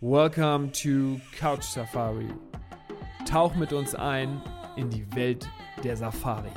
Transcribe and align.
Welcome 0.00 0.70
to 0.72 1.20
Couch 1.36 1.64
Safari. 1.64 2.28
Tauch 3.24 3.56
mit 3.56 3.72
uns 3.72 3.94
ein 3.94 4.40
in 4.76 4.88
die 4.90 5.04
Welt 5.16 5.48
der 5.82 5.96
Safari. 5.96 6.52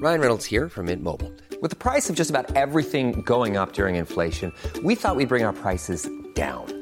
Ryan 0.00 0.20
Reynolds 0.20 0.44
here 0.44 0.68
from 0.68 0.86
Mint 0.86 1.02
Mobile. 1.02 1.32
With 1.60 1.70
the 1.70 1.76
price 1.76 2.08
of 2.08 2.14
just 2.14 2.30
about 2.30 2.54
everything 2.54 3.22
going 3.22 3.56
up 3.56 3.72
during 3.72 3.96
inflation, 3.96 4.52
we 4.84 4.94
thought 4.94 5.16
we'd 5.16 5.28
bring 5.28 5.44
our 5.44 5.52
prices 5.52 6.08
down. 6.34 6.77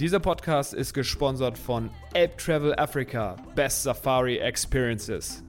Dieser 0.00 0.18
Podcast 0.18 0.74
ist 0.74 0.92
gesponsert 0.92 1.56
von 1.56 1.88
Ape 2.16 2.36
Travel 2.36 2.74
Africa, 2.74 3.36
Best 3.54 3.84
Safari 3.84 4.38
Experiences. 4.38 5.44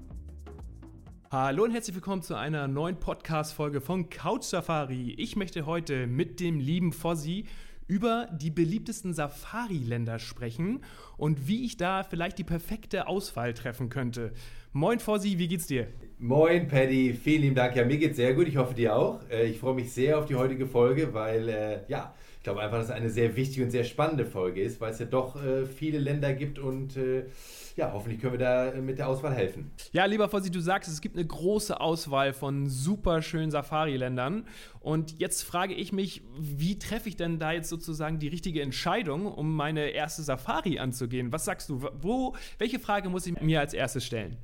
Hallo 1.31 1.63
und 1.63 1.71
herzlich 1.71 1.95
willkommen 1.95 2.21
zu 2.21 2.35
einer 2.35 2.68
neuen 2.68 2.99
Podcast-Folge 2.99 3.81
von 3.81 4.08
Couch 4.12 4.44
Safari. 4.44 5.16
Ich 5.18 5.35
möchte 5.35 5.66
heute 5.66 6.05
mit 6.05 6.40
dem 6.40 6.59
lieben 6.59 6.94
Fossi 6.94 7.45
über 7.88 8.29
die 8.32 8.52
beliebtesten 8.52 9.15
Safari-Länder 9.15 10.20
sprechen 10.20 10.84
und 11.18 11.48
wie 11.48 11.66
ich 11.66 11.77
da 11.77 12.04
vielleicht 12.04 12.38
die 12.38 12.44
perfekte 12.44 13.08
Auswahl 13.08 13.54
treffen 13.54 13.90
könnte. 13.90 14.34
Moin 14.74 14.99
Fossi, 14.99 15.38
wie 15.38 15.48
geht's 15.48 15.68
dir? 15.68 15.88
Moin 16.20 16.68
Paddy, 16.68 17.13
vielen 17.13 17.41
lieben 17.44 17.55
Dank. 17.55 17.76
Ja, 17.76 17.85
mir 17.85 17.98
geht's 17.98 18.18
sehr 18.18 18.34
gut. 18.34 18.48
Ich 18.48 18.58
hoffe 18.58 18.74
dir 18.74 18.96
auch. 18.96 19.21
Äh, 19.30 19.46
Ich 19.48 19.60
freue 19.60 19.76
mich 19.76 19.91
sehr 19.91 20.18
auf 20.20 20.26
die 20.26 20.36
heutige 20.36 20.66
Folge, 20.66 21.13
weil 21.13 21.48
äh, 21.49 21.80
ja, 21.88 22.13
ich 22.38 22.43
glaube 22.43 22.62
einfach, 22.62 22.77
dass 22.77 22.88
es 22.88 22.91
eine 22.91 23.10
sehr 23.10 23.36
wichtige 23.36 23.63
und 23.66 23.71
sehr 23.71 23.84
spannende 23.86 24.26
Folge 24.26 24.62
ist, 24.62 24.80
weil 24.82 24.91
es 24.91 24.99
ja 24.99 25.05
doch 25.05 25.41
äh, 25.41 25.66
viele 25.66 25.98
Länder 25.99 26.34
gibt 26.34 26.60
und 26.60 26.96
ja, 27.76 27.91
hoffentlich 27.91 28.21
können 28.21 28.34
wir 28.34 28.40
da 28.40 28.71
mit 28.82 28.99
der 28.99 29.10
Auswahl 29.10 29.34
helfen. 29.34 29.70
Ja, 29.91 30.05
lieber 30.05 30.30
Fossi, 30.30 30.49
du 30.49 30.62
sagst, 30.62 30.90
es 30.90 31.02
gibt 31.02 31.18
eine 31.18 31.26
große 31.26 31.80
Auswahl 31.82 32.32
von 32.32 32.70
super 32.70 33.21
schönen 33.21 33.52
Safari-Ländern. 33.52 34.48
Und 34.80 35.20
jetzt 35.20 35.43
frage 35.43 35.74
ich 35.74 35.91
mich, 35.91 36.21
wie 36.40 36.80
treffe 36.80 37.10
ich 37.10 37.18
denn 37.18 37.38
da 37.38 37.52
jetzt 37.52 37.68
sozusagen 37.68 38.18
die 38.20 38.30
richtige 38.30 38.62
Entscheidung, 38.62 39.26
um 39.26 39.54
meine 39.54 39.90
erste 39.90 40.21
Safari 40.24 40.80
anzugehen? 41.05 41.31
Was 41.31 41.45
sagst 41.45 41.70
du? 41.70 41.81
Wo, 42.01 42.35
welche 42.57 42.79
Frage 42.79 43.09
muss 43.09 43.27
ich 43.27 43.39
mir 43.41 43.59
als 43.59 43.73
erstes 43.73 44.05
stellen? 44.05 44.37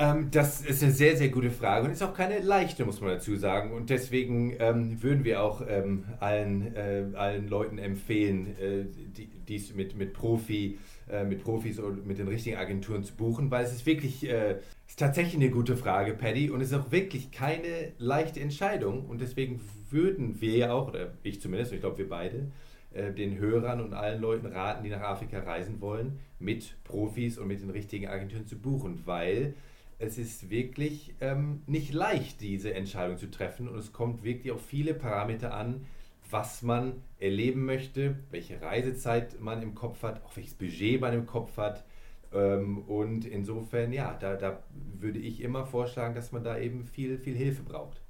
Ähm, 0.00 0.28
das 0.30 0.60
ist 0.60 0.82
eine 0.82 0.92
sehr, 0.92 1.16
sehr 1.16 1.28
gute 1.28 1.50
Frage 1.50 1.86
und 1.86 1.90
ist 1.90 2.02
auch 2.02 2.14
keine 2.14 2.38
leichte, 2.38 2.84
muss 2.84 3.00
man 3.00 3.10
dazu 3.10 3.34
sagen. 3.36 3.72
Und 3.72 3.90
deswegen 3.90 4.54
ähm, 4.60 5.02
würden 5.02 5.24
wir 5.24 5.42
auch 5.42 5.60
ähm, 5.68 6.04
allen, 6.20 6.74
äh, 6.76 7.04
allen 7.14 7.48
Leuten 7.48 7.78
empfehlen, 7.78 8.56
äh, 8.58 8.84
die, 9.16 9.28
dies 9.48 9.74
mit, 9.74 9.96
mit, 9.96 10.12
Profi, 10.12 10.78
äh, 11.10 11.24
mit 11.24 11.42
Profis 11.42 11.80
und 11.80 12.06
mit 12.06 12.18
den 12.18 12.28
richtigen 12.28 12.56
Agenturen 12.58 13.02
zu 13.02 13.14
buchen, 13.14 13.50
weil 13.50 13.64
es 13.64 13.72
ist 13.72 13.86
wirklich, 13.86 14.28
äh, 14.28 14.58
ist 14.86 15.00
tatsächlich 15.00 15.34
eine 15.34 15.50
gute 15.50 15.76
Frage, 15.76 16.14
Paddy, 16.14 16.50
und 16.50 16.60
es 16.60 16.70
ist 16.70 16.78
auch 16.78 16.92
wirklich 16.92 17.32
keine 17.32 17.92
leichte 17.98 18.38
Entscheidung. 18.38 19.04
Und 19.06 19.20
deswegen 19.20 19.60
würden 19.90 20.40
wir 20.40 20.56
ja 20.56 20.72
auch, 20.72 20.88
oder 20.88 21.12
ich 21.24 21.40
zumindest, 21.40 21.72
ich 21.72 21.80
glaube 21.80 21.98
wir 21.98 22.08
beide, 22.08 22.46
den 23.12 23.38
Hörern 23.38 23.80
und 23.80 23.94
allen 23.94 24.20
Leuten 24.20 24.46
raten, 24.46 24.84
die 24.84 24.90
nach 24.90 25.02
Afrika 25.02 25.40
reisen 25.40 25.80
wollen, 25.80 26.18
mit 26.38 26.76
Profis 26.84 27.38
und 27.38 27.48
mit 27.48 27.60
den 27.60 27.70
richtigen 27.70 28.08
Agenturen 28.08 28.46
zu 28.46 28.58
buchen, 28.58 29.02
weil 29.04 29.54
es 29.98 30.18
ist 30.18 30.50
wirklich 30.50 31.14
ähm, 31.20 31.62
nicht 31.66 31.92
leicht, 31.92 32.40
diese 32.40 32.72
Entscheidung 32.74 33.18
zu 33.18 33.30
treffen 33.30 33.68
und 33.68 33.78
es 33.78 33.92
kommt 33.92 34.22
wirklich 34.22 34.52
auf 34.52 34.64
viele 34.64 34.94
Parameter 34.94 35.54
an, 35.54 35.86
was 36.30 36.62
man 36.62 37.02
erleben 37.18 37.64
möchte, 37.64 38.16
welche 38.30 38.60
Reisezeit 38.60 39.40
man 39.40 39.62
im 39.62 39.74
Kopf 39.74 40.02
hat, 40.02 40.22
auch 40.24 40.36
welches 40.36 40.54
Budget 40.54 41.00
man 41.00 41.14
im 41.14 41.26
Kopf 41.26 41.56
hat. 41.56 41.84
Ähm, 42.32 42.78
und 42.78 43.24
insofern, 43.24 43.92
ja, 43.92 44.14
da, 44.14 44.36
da 44.36 44.62
würde 44.98 45.18
ich 45.18 45.40
immer 45.40 45.64
vorschlagen, 45.64 46.14
dass 46.14 46.32
man 46.32 46.44
da 46.44 46.58
eben 46.58 46.84
viel, 46.84 47.18
viel 47.18 47.34
Hilfe 47.34 47.62
braucht. 47.62 48.00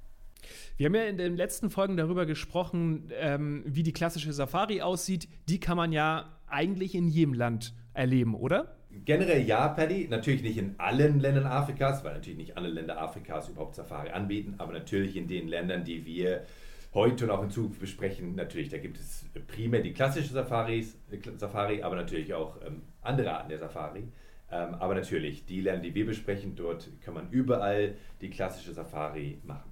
Wir 0.77 0.87
haben 0.87 0.95
ja 0.95 1.03
in 1.03 1.17
den 1.17 1.35
letzten 1.35 1.69
Folgen 1.69 1.97
darüber 1.97 2.25
gesprochen, 2.25 3.11
ähm, 3.19 3.63
wie 3.65 3.83
die 3.83 3.93
klassische 3.93 4.33
Safari 4.33 4.81
aussieht. 4.81 5.27
Die 5.47 5.59
kann 5.59 5.77
man 5.77 5.91
ja 5.91 6.39
eigentlich 6.47 6.95
in 6.95 7.07
jedem 7.07 7.33
Land 7.33 7.73
erleben, 7.93 8.35
oder? 8.35 8.75
Generell 9.05 9.43
ja, 9.43 9.67
Paddy. 9.67 10.07
Natürlich 10.09 10.41
nicht 10.41 10.57
in 10.57 10.75
allen 10.79 11.19
Ländern 11.19 11.45
Afrikas, 11.45 12.03
weil 12.03 12.13
natürlich 12.13 12.37
nicht 12.37 12.57
alle 12.57 12.69
Länder 12.69 12.99
Afrikas 13.01 13.49
überhaupt 13.49 13.75
Safari 13.75 14.09
anbieten, 14.09 14.55
aber 14.57 14.73
natürlich 14.73 15.15
in 15.15 15.27
den 15.27 15.47
Ländern, 15.47 15.83
die 15.83 16.05
wir 16.05 16.45
heute 16.93 17.25
und 17.25 17.31
auch 17.31 17.43
in 17.43 17.51
Zukunft 17.51 17.79
besprechen, 17.79 18.35
natürlich, 18.35 18.69
da 18.69 18.77
gibt 18.77 18.97
es 18.97 19.25
primär 19.47 19.81
die 19.81 19.93
klassische 19.93 20.33
Safaris, 20.33 20.97
äh, 21.11 21.17
Safari, 21.37 21.83
aber 21.83 21.95
natürlich 21.95 22.33
auch 22.33 22.57
ähm, 22.65 22.81
andere 23.01 23.31
Arten 23.31 23.49
der 23.49 23.59
Safari. 23.59 24.07
Ähm, 24.51 24.73
aber 24.75 24.95
natürlich, 24.95 25.45
die 25.45 25.61
Länder, 25.61 25.83
die 25.83 25.93
wir 25.93 26.07
besprechen, 26.07 26.55
dort 26.55 26.89
kann 27.01 27.13
man 27.13 27.29
überall 27.29 27.95
die 28.21 28.31
klassische 28.31 28.73
Safari 28.73 29.39
machen. 29.43 29.68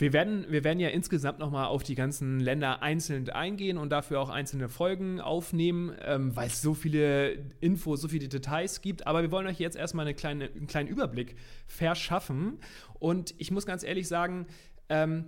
Wir 0.00 0.14
werden, 0.14 0.46
wir 0.48 0.64
werden 0.64 0.80
ja 0.80 0.88
insgesamt 0.88 1.40
nochmal 1.40 1.66
auf 1.66 1.82
die 1.82 1.94
ganzen 1.94 2.40
Länder 2.40 2.82
einzeln 2.82 3.28
eingehen 3.28 3.76
und 3.76 3.90
dafür 3.90 4.18
auch 4.20 4.30
einzelne 4.30 4.70
Folgen 4.70 5.20
aufnehmen, 5.20 5.94
ähm, 6.02 6.34
weil 6.34 6.46
es 6.46 6.62
so 6.62 6.72
viele 6.72 7.32
Infos, 7.60 8.00
so 8.00 8.08
viele 8.08 8.26
Details 8.28 8.80
gibt. 8.80 9.06
Aber 9.06 9.20
wir 9.20 9.30
wollen 9.30 9.46
euch 9.46 9.60
jetzt 9.60 9.76
erstmal 9.76 10.06
eine 10.06 10.14
kleine, 10.14 10.46
einen 10.46 10.66
kleinen 10.66 10.88
Überblick 10.88 11.36
verschaffen. 11.66 12.60
Und 12.98 13.34
ich 13.36 13.50
muss 13.50 13.66
ganz 13.66 13.84
ehrlich 13.84 14.08
sagen, 14.08 14.46
ähm, 14.88 15.26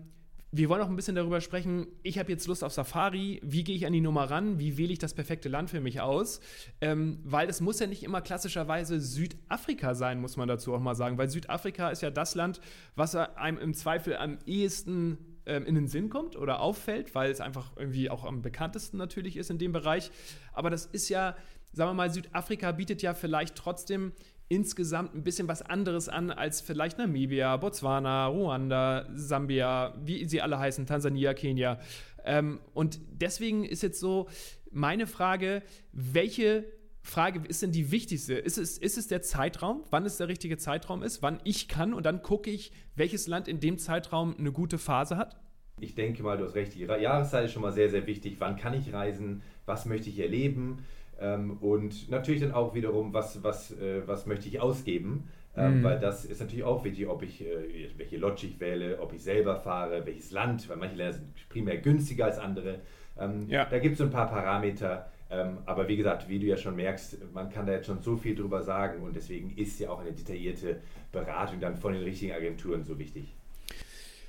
wir 0.55 0.69
wollen 0.69 0.83
auch 0.83 0.89
ein 0.89 0.97
bisschen 0.97 1.15
darüber 1.15 1.41
sprechen. 1.41 1.87
Ich 2.03 2.19
habe 2.19 2.31
jetzt 2.31 2.47
Lust 2.47 2.63
auf 2.63 2.75
Safari. 2.75 3.41
Wie 3.43 3.65
gehe 3.65 3.75
ich 3.75 3.87
an 3.87 3.95
die 3.95 4.03
Nummer 4.03 4.31
ran? 4.31 4.59
Wie 4.59 4.77
wähle 4.77 4.93
ich 4.93 4.99
das 4.99 5.15
perfekte 5.15 5.49
Land 5.49 5.71
für 5.71 5.81
mich 5.81 6.03
aus? 6.03 6.41
Ähm, 6.83 7.21
weil 7.25 7.49
es 7.49 7.63
muss 7.63 7.81
ja 7.81 7.87
nicht 7.87 8.03
immer 8.03 8.21
klassischerweise 8.21 9.01
Südafrika 9.01 9.95
sein, 9.95 10.21
muss 10.21 10.37
man 10.37 10.49
dazu 10.49 10.75
auch 10.75 10.81
mal 10.81 10.95
sagen. 10.95 11.17
Weil 11.17 11.31
Südafrika 11.31 11.89
ist 11.89 12.03
ja 12.03 12.11
das 12.11 12.35
Land, 12.35 12.61
was 12.97 13.17
einem 13.17 13.57
im 13.59 13.73
Zweifel 13.73 14.15
am 14.15 14.39
ehesten 14.45 15.17
ähm, 15.47 15.65
in 15.65 15.75
den 15.75 15.89
Sinn 15.89 16.11
kommt 16.11 16.37
oder 16.37 16.61
auffällt, 16.61 17.15
weil 17.15 17.31
es 17.31 17.41
einfach 17.41 17.73
irgendwie 17.77 18.11
auch 18.11 18.25
am 18.25 18.43
bekanntesten 18.43 18.99
natürlich 18.99 19.39
ist 19.39 19.51
in 19.51 19.57
dem 19.57 19.73
Bereich. 19.73 20.11
Aber 20.53 20.69
das 20.69 20.85
ist 20.85 21.09
ja, 21.09 21.35
sagen 21.73 21.91
wir 21.91 21.95
mal, 21.95 22.12
Südafrika 22.12 22.73
bietet 22.73 23.01
ja 23.01 23.15
vielleicht 23.15 23.55
trotzdem 23.55 24.12
insgesamt 24.53 25.15
ein 25.15 25.25
bisschen 25.25 25.49
was 25.49 25.63
anderes 25.63 26.11
an 26.11 26.31
als 26.31 26.61
vielleicht 26.61 26.99
Namibia, 26.99 27.57
Botswana, 27.57 28.27
Ruanda, 28.27 29.07
Sambia, 29.15 29.95
wie 30.05 30.27
sie 30.27 30.43
alle 30.43 30.59
heißen, 30.59 30.85
Tansania, 30.85 31.33
Kenia. 31.33 31.81
Ähm, 32.23 32.61
und 32.75 33.01
deswegen 33.11 33.65
ist 33.65 33.83
jetzt 33.83 33.99
so 33.99 34.29
meine 34.71 35.07
Frage, 35.07 35.62
welche 35.93 36.67
Frage 37.01 37.41
ist 37.49 37.62
denn 37.62 37.73
die 37.73 37.91
wichtigste? 37.91 38.35
Ist 38.35 38.59
es, 38.59 38.77
ist 38.77 38.99
es 38.99 39.09
der 39.09 39.23
Zeitraum, 39.23 39.85
wann 39.89 40.05
es 40.05 40.19
der 40.19 40.29
richtige 40.29 40.59
Zeitraum 40.59 41.03
ist, 41.03 41.23
wann 41.23 41.41
ich 41.45 41.67
kann 41.67 41.95
und 41.95 42.05
dann 42.05 42.23
gucke 42.23 42.51
ich, 42.51 42.73
welches 42.95 43.27
Land 43.27 43.49
in 43.49 43.59
dem 43.59 43.79
Zeitraum 43.79 44.37
eine 44.39 44.53
gute 44.53 44.77
Phase 44.77 45.17
hat? 45.17 45.41
Ich 45.81 45.95
denke 45.95 46.23
mal, 46.23 46.37
du 46.37 46.45
hast 46.45 46.55
recht, 46.55 46.75
die 46.75 46.81
Jahreszeit 46.81 47.47
ist 47.47 47.53
schon 47.53 47.62
mal 47.62 47.73
sehr, 47.73 47.89
sehr 47.89 48.07
wichtig. 48.07 48.37
Wann 48.39 48.57
kann 48.57 48.75
ich 48.75 48.93
reisen? 48.93 49.43
Was 49.65 49.87
möchte 49.87 50.11
ich 50.11 50.19
erleben? 50.19 50.85
Ähm, 51.22 51.59
und 51.60 52.10
natürlich 52.10 52.41
dann 52.41 52.53
auch 52.53 52.75
wiederum, 52.75 53.15
was, 53.15 53.43
was, 53.44 53.71
äh, 53.71 54.03
was 54.06 54.27
möchte 54.27 54.49
ich 54.49 54.60
ausgeben? 54.60 55.28
Ähm, 55.56 55.78
Mhm. 55.78 55.84
Weil 55.84 56.00
das 56.00 56.25
ist 56.25 56.41
natürlich 56.41 56.65
auch 56.65 56.83
wichtig, 56.84 57.06
ob 57.06 57.22
ich, 57.22 57.43
äh, 57.43 57.91
welche 57.97 58.16
Lodge 58.16 58.47
ich 58.47 58.59
wähle, 58.59 58.99
ob 59.00 59.12
ich 59.12 59.22
selber 59.22 59.56
fahre, 59.56 60.05
welches 60.06 60.32
Land, 60.32 60.69
weil 60.69 60.78
manche 60.78 60.97
Länder 60.97 61.12
sind 61.12 61.49
primär 61.49 61.76
günstiger 61.76 62.25
als 62.25 62.38
andere. 62.38 62.81
Ähm, 63.19 63.47
Ja. 63.49 63.67
Da 63.67 63.79
gibt 63.79 63.93
es 63.93 63.99
so 63.99 64.05
ein 64.05 64.11
paar 64.11 64.29
Parameter. 64.29 65.11
Ähm, 65.31 65.58
aber 65.64 65.88
wie 65.88 65.97
gesagt, 65.97 66.29
wie 66.29 66.38
du 66.38 66.47
ja 66.47 66.56
schon 66.56 66.76
merkst, 66.76 67.32
man 67.32 67.49
kann 67.50 67.67
da 67.67 67.73
jetzt 67.73 67.87
schon 67.87 68.02
so 68.02 68.17
viel 68.17 68.35
drüber 68.35 68.62
sagen 68.62 69.02
und 69.02 69.14
deswegen 69.17 69.50
ist 69.56 69.79
ja 69.79 69.91
auch 69.91 70.00
eine 70.00 70.12
detaillierte 70.12 70.81
Beratung 71.11 71.61
dann 71.61 71.76
von 71.76 71.93
den 71.94 72.02
richtigen 72.02 72.32
Agenturen 72.32 72.85
so 72.85 72.99
wichtig. 72.99 73.35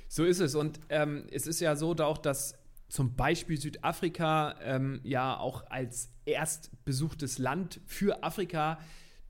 So 0.08 0.24
ist 0.24 0.40
es. 0.40 0.54
Und 0.54 0.80
ähm, 0.90 1.24
es 1.30 1.46
ist 1.46 1.60
ja 1.60 1.74
so 1.76 1.94
auch, 1.94 2.18
dass 2.18 2.54
zum 2.94 3.16
Beispiel 3.16 3.60
Südafrika 3.60 4.54
ähm, 4.62 5.00
ja 5.02 5.36
auch 5.36 5.68
als 5.68 6.12
erstbesuchtes 6.26 7.38
Land 7.38 7.80
für 7.86 8.22
Afrika 8.22 8.78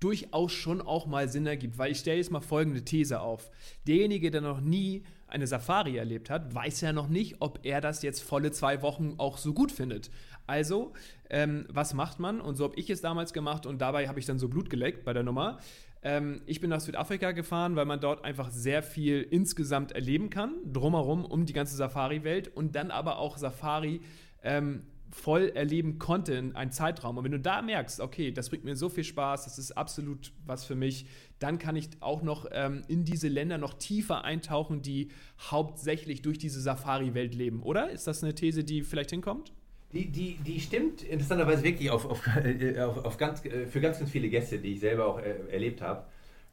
durchaus 0.00 0.52
schon 0.52 0.82
auch 0.82 1.06
mal 1.06 1.30
Sinn 1.30 1.46
ergibt. 1.46 1.78
Weil 1.78 1.92
ich 1.92 2.00
stelle 2.00 2.18
jetzt 2.18 2.30
mal 2.30 2.42
folgende 2.42 2.84
These 2.84 3.20
auf. 3.20 3.50
Derjenige, 3.86 4.30
der 4.30 4.42
noch 4.42 4.60
nie 4.60 5.04
eine 5.28 5.46
Safari 5.46 5.96
erlebt 5.96 6.28
hat, 6.28 6.54
weiß 6.54 6.82
ja 6.82 6.92
noch 6.92 7.08
nicht, 7.08 7.36
ob 7.40 7.60
er 7.62 7.80
das 7.80 8.02
jetzt 8.02 8.22
volle 8.22 8.52
zwei 8.52 8.82
Wochen 8.82 9.14
auch 9.16 9.38
so 9.38 9.54
gut 9.54 9.72
findet. 9.72 10.10
Also, 10.46 10.92
ähm, 11.30 11.64
was 11.70 11.94
macht 11.94 12.20
man? 12.20 12.42
Und 12.42 12.56
so 12.56 12.64
habe 12.64 12.76
ich 12.76 12.90
es 12.90 13.00
damals 13.00 13.32
gemacht 13.32 13.64
und 13.64 13.80
dabei 13.80 14.08
habe 14.08 14.20
ich 14.20 14.26
dann 14.26 14.38
so 14.38 14.50
Blut 14.50 14.68
geleckt 14.68 15.06
bei 15.06 15.14
der 15.14 15.22
Nummer. 15.22 15.58
Ähm, 16.04 16.42
ich 16.44 16.60
bin 16.60 16.70
nach 16.70 16.80
Südafrika 16.80 17.32
gefahren, 17.32 17.76
weil 17.76 17.86
man 17.86 17.98
dort 17.98 18.24
einfach 18.24 18.50
sehr 18.50 18.82
viel 18.82 19.22
insgesamt 19.22 19.92
erleben 19.92 20.30
kann, 20.30 20.54
drumherum 20.70 21.24
um 21.24 21.46
die 21.46 21.54
ganze 21.54 21.74
Safari-Welt 21.76 22.48
und 22.48 22.76
dann 22.76 22.90
aber 22.90 23.18
auch 23.18 23.38
Safari 23.38 24.02
ähm, 24.42 24.84
voll 25.10 25.52
erleben 25.54 25.98
konnte 25.98 26.34
in 26.34 26.54
einem 26.56 26.72
Zeitraum. 26.72 27.16
Und 27.16 27.24
wenn 27.24 27.32
du 27.32 27.40
da 27.40 27.62
merkst, 27.62 28.00
okay, 28.00 28.32
das 28.32 28.50
bringt 28.50 28.64
mir 28.64 28.76
so 28.76 28.88
viel 28.88 29.04
Spaß, 29.04 29.44
das 29.44 29.58
ist 29.58 29.72
absolut 29.72 30.32
was 30.44 30.64
für 30.64 30.74
mich, 30.74 31.06
dann 31.38 31.58
kann 31.58 31.76
ich 31.76 31.88
auch 32.00 32.22
noch 32.22 32.46
ähm, 32.52 32.82
in 32.88 33.04
diese 33.04 33.28
Länder 33.28 33.56
noch 33.56 33.74
tiefer 33.74 34.24
eintauchen, 34.24 34.82
die 34.82 35.08
hauptsächlich 35.40 36.20
durch 36.20 36.36
diese 36.36 36.60
Safari-Welt 36.60 37.34
leben, 37.34 37.62
oder? 37.62 37.90
Ist 37.90 38.06
das 38.06 38.22
eine 38.22 38.34
These, 38.34 38.64
die 38.64 38.82
vielleicht 38.82 39.10
hinkommt? 39.10 39.52
Die, 39.94 40.10
die, 40.10 40.36
die 40.44 40.60
stimmt 40.60 41.04
interessanterweise 41.04 41.62
wirklich 41.62 41.88
auf, 41.88 42.04
auf, 42.04 42.26
äh, 42.44 42.80
auf, 42.80 43.04
auf 43.04 43.16
ganz, 43.16 43.44
äh, 43.44 43.66
für 43.66 43.80
ganz, 43.80 43.98
ganz 43.98 44.10
viele 44.10 44.28
Gäste, 44.28 44.58
die 44.58 44.72
ich 44.72 44.80
selber 44.80 45.06
auch 45.06 45.20
äh, 45.20 45.36
erlebt 45.52 45.82
habe. 45.82 46.04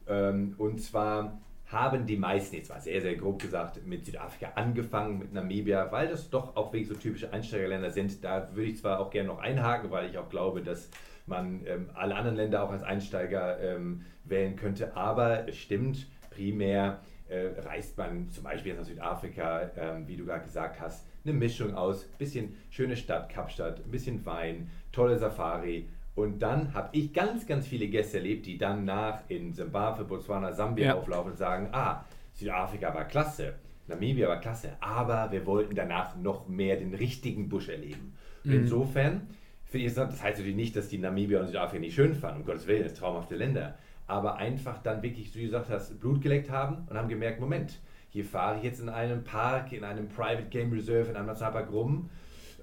Ähm, 0.06 0.54
und 0.58 0.80
zwar 0.80 1.40
haben 1.66 2.06
die 2.06 2.16
meisten, 2.16 2.54
jetzt 2.54 2.68
mal 2.68 2.80
sehr, 2.80 3.00
sehr 3.00 3.16
grob 3.16 3.42
gesagt, 3.42 3.84
mit 3.84 4.04
Südafrika 4.04 4.52
angefangen, 4.54 5.18
mit 5.18 5.32
Namibia, 5.32 5.90
weil 5.90 6.08
das 6.08 6.30
doch 6.30 6.54
auch 6.54 6.72
wirklich 6.72 6.88
so 6.88 6.94
typische 6.94 7.32
Einsteigerländer 7.32 7.90
sind. 7.90 8.22
Da 8.22 8.48
würde 8.54 8.70
ich 8.70 8.78
zwar 8.78 9.00
auch 9.00 9.10
gerne 9.10 9.28
noch 9.28 9.40
einhaken, 9.40 9.90
weil 9.90 10.08
ich 10.08 10.18
auch 10.18 10.28
glaube, 10.28 10.62
dass 10.62 10.88
man 11.26 11.66
ähm, 11.66 11.90
alle 11.94 12.14
anderen 12.14 12.36
Länder 12.36 12.62
auch 12.62 12.70
als 12.70 12.84
Einsteiger 12.84 13.58
ähm, 13.60 14.04
wählen 14.22 14.54
könnte. 14.54 14.96
Aber 14.96 15.48
es 15.48 15.56
stimmt, 15.56 16.06
primär 16.30 17.00
äh, 17.28 17.48
reist 17.60 17.98
man 17.98 18.28
zum 18.30 18.44
Beispiel 18.44 18.74
nach 18.74 18.84
Südafrika, 18.84 19.70
ähm, 19.76 20.06
wie 20.06 20.16
du 20.16 20.26
gerade 20.26 20.44
gesagt 20.44 20.80
hast, 20.80 21.06
eine 21.24 21.34
Mischung 21.34 21.74
aus 21.74 22.04
bisschen 22.18 22.54
schöne 22.70 22.96
Stadt, 22.96 23.28
Kapstadt, 23.28 23.84
ein 23.84 23.90
bisschen 23.90 24.24
Wein, 24.26 24.70
tolle 24.92 25.18
Safari, 25.18 25.86
und 26.14 26.40
dann 26.40 26.74
habe 26.74 26.90
ich 26.92 27.12
ganz, 27.12 27.46
ganz 27.46 27.66
viele 27.66 27.88
Gäste 27.88 28.18
erlebt, 28.18 28.46
die 28.46 28.58
dann 28.58 28.84
nach 28.84 29.20
in 29.28 29.54
Zimbabwe, 29.54 30.04
Botswana, 30.04 30.52
Sambia 30.52 30.86
ja. 30.86 30.94
auflaufen 30.94 31.32
und 31.32 31.38
sagen, 31.38 31.68
ah, 31.72 32.04
Südafrika 32.34 32.94
war 32.94 33.04
klasse, 33.04 33.54
Namibia 33.86 34.28
war 34.28 34.40
klasse, 34.40 34.76
aber 34.80 35.32
wir 35.32 35.46
wollten 35.46 35.74
danach 35.74 36.16
noch 36.16 36.48
mehr 36.48 36.76
den 36.76 36.94
richtigen 36.94 37.48
Busch 37.48 37.68
erleben. 37.68 38.14
Mhm. 38.44 38.52
insofern 38.52 39.28
finde 39.64 39.86
ich, 39.86 39.94
das 39.94 40.22
heißt 40.22 40.38
natürlich 40.38 40.56
nicht, 40.56 40.76
dass 40.76 40.88
die 40.88 40.98
Namibia 40.98 41.40
und 41.40 41.46
Südafrika 41.46 41.80
nicht 41.80 41.94
schön 41.94 42.14
fanden, 42.14 42.40
um 42.40 42.46
Gottes 42.46 42.66
Willen, 42.66 42.82
das 42.82 42.94
traumhafte 42.94 43.36
Länder, 43.36 43.76
aber 44.06 44.36
einfach 44.36 44.82
dann 44.82 45.02
wirklich, 45.02 45.34
wie 45.34 45.38
du 45.38 45.44
gesagt 45.46 45.70
hast, 45.70 45.98
Blut 45.98 46.20
geleckt 46.20 46.50
haben 46.50 46.86
und 46.90 46.96
haben 46.96 47.08
gemerkt, 47.08 47.40
Moment, 47.40 47.78
hier 48.12 48.26
fahre 48.26 48.58
ich 48.58 48.62
jetzt 48.62 48.80
in 48.80 48.90
einem 48.90 49.24
Park, 49.24 49.72
in 49.72 49.84
einem 49.84 50.08
Private 50.08 50.48
Game 50.50 50.70
Reserve, 50.70 51.10
in 51.10 51.16
einem 51.16 51.28
Nationalpark 51.28 51.72
rum, 51.72 52.10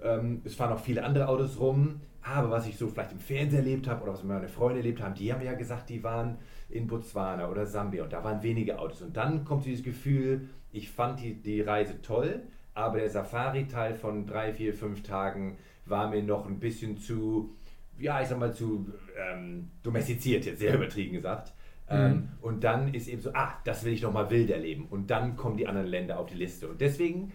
ähm, 0.03 0.41
es 0.45 0.53
fahren 0.53 0.71
auch 0.71 0.79
viele 0.79 1.03
andere 1.03 1.27
Autos 1.27 1.59
rum, 1.59 2.01
aber 2.21 2.51
was 2.51 2.67
ich 2.67 2.77
so 2.77 2.87
vielleicht 2.87 3.13
im 3.13 3.19
Fernsehen 3.19 3.65
erlebt 3.65 3.87
habe 3.87 4.03
oder 4.03 4.13
was 4.13 4.23
meine 4.23 4.47
Freunde 4.47 4.77
erlebt 4.77 5.01
haben, 5.01 5.15
die 5.15 5.33
haben 5.33 5.41
ja 5.41 5.53
gesagt, 5.53 5.89
die 5.89 6.03
waren 6.03 6.37
in 6.69 6.85
Botswana 6.85 7.49
oder 7.49 7.65
Sambia 7.65 8.03
und 8.03 8.13
da 8.13 8.23
waren 8.23 8.43
wenige 8.43 8.77
Autos. 8.77 9.01
Und 9.01 9.17
dann 9.17 9.43
kommt 9.43 9.65
dieses 9.65 9.83
Gefühl, 9.83 10.49
ich 10.71 10.91
fand 10.91 11.19
die, 11.19 11.41
die 11.41 11.61
Reise 11.61 11.99
toll, 12.03 12.43
aber 12.75 12.99
der 12.99 13.09
Safari-Teil 13.09 13.95
von 13.95 14.27
drei, 14.27 14.53
vier, 14.53 14.75
fünf 14.75 15.01
Tagen 15.01 15.57
war 15.85 16.09
mir 16.09 16.21
noch 16.21 16.45
ein 16.45 16.59
bisschen 16.59 16.97
zu, 16.97 17.55
ja, 17.97 18.21
ich 18.21 18.27
sag 18.27 18.37
mal, 18.37 18.53
zu 18.53 18.93
ähm, 19.17 19.71
domestiziert, 19.81 20.45
jetzt 20.45 20.59
sehr 20.59 20.75
übertrieben 20.75 21.13
gesagt. 21.13 21.53
Mhm. 21.89 21.97
Ähm, 21.97 22.29
und 22.41 22.63
dann 22.63 22.93
ist 22.93 23.07
eben 23.07 23.21
so, 23.21 23.31
ah, 23.33 23.53
das 23.63 23.83
will 23.83 23.93
ich 23.93 24.01
noch 24.01 24.13
mal 24.13 24.29
wild 24.29 24.49
erleben. 24.49 24.87
Und 24.89 25.09
dann 25.09 25.35
kommen 25.35 25.57
die 25.57 25.67
anderen 25.67 25.87
Länder 25.87 26.19
auf 26.19 26.27
die 26.27 26.35
Liste. 26.35 26.67
Und 26.67 26.81
deswegen 26.81 27.31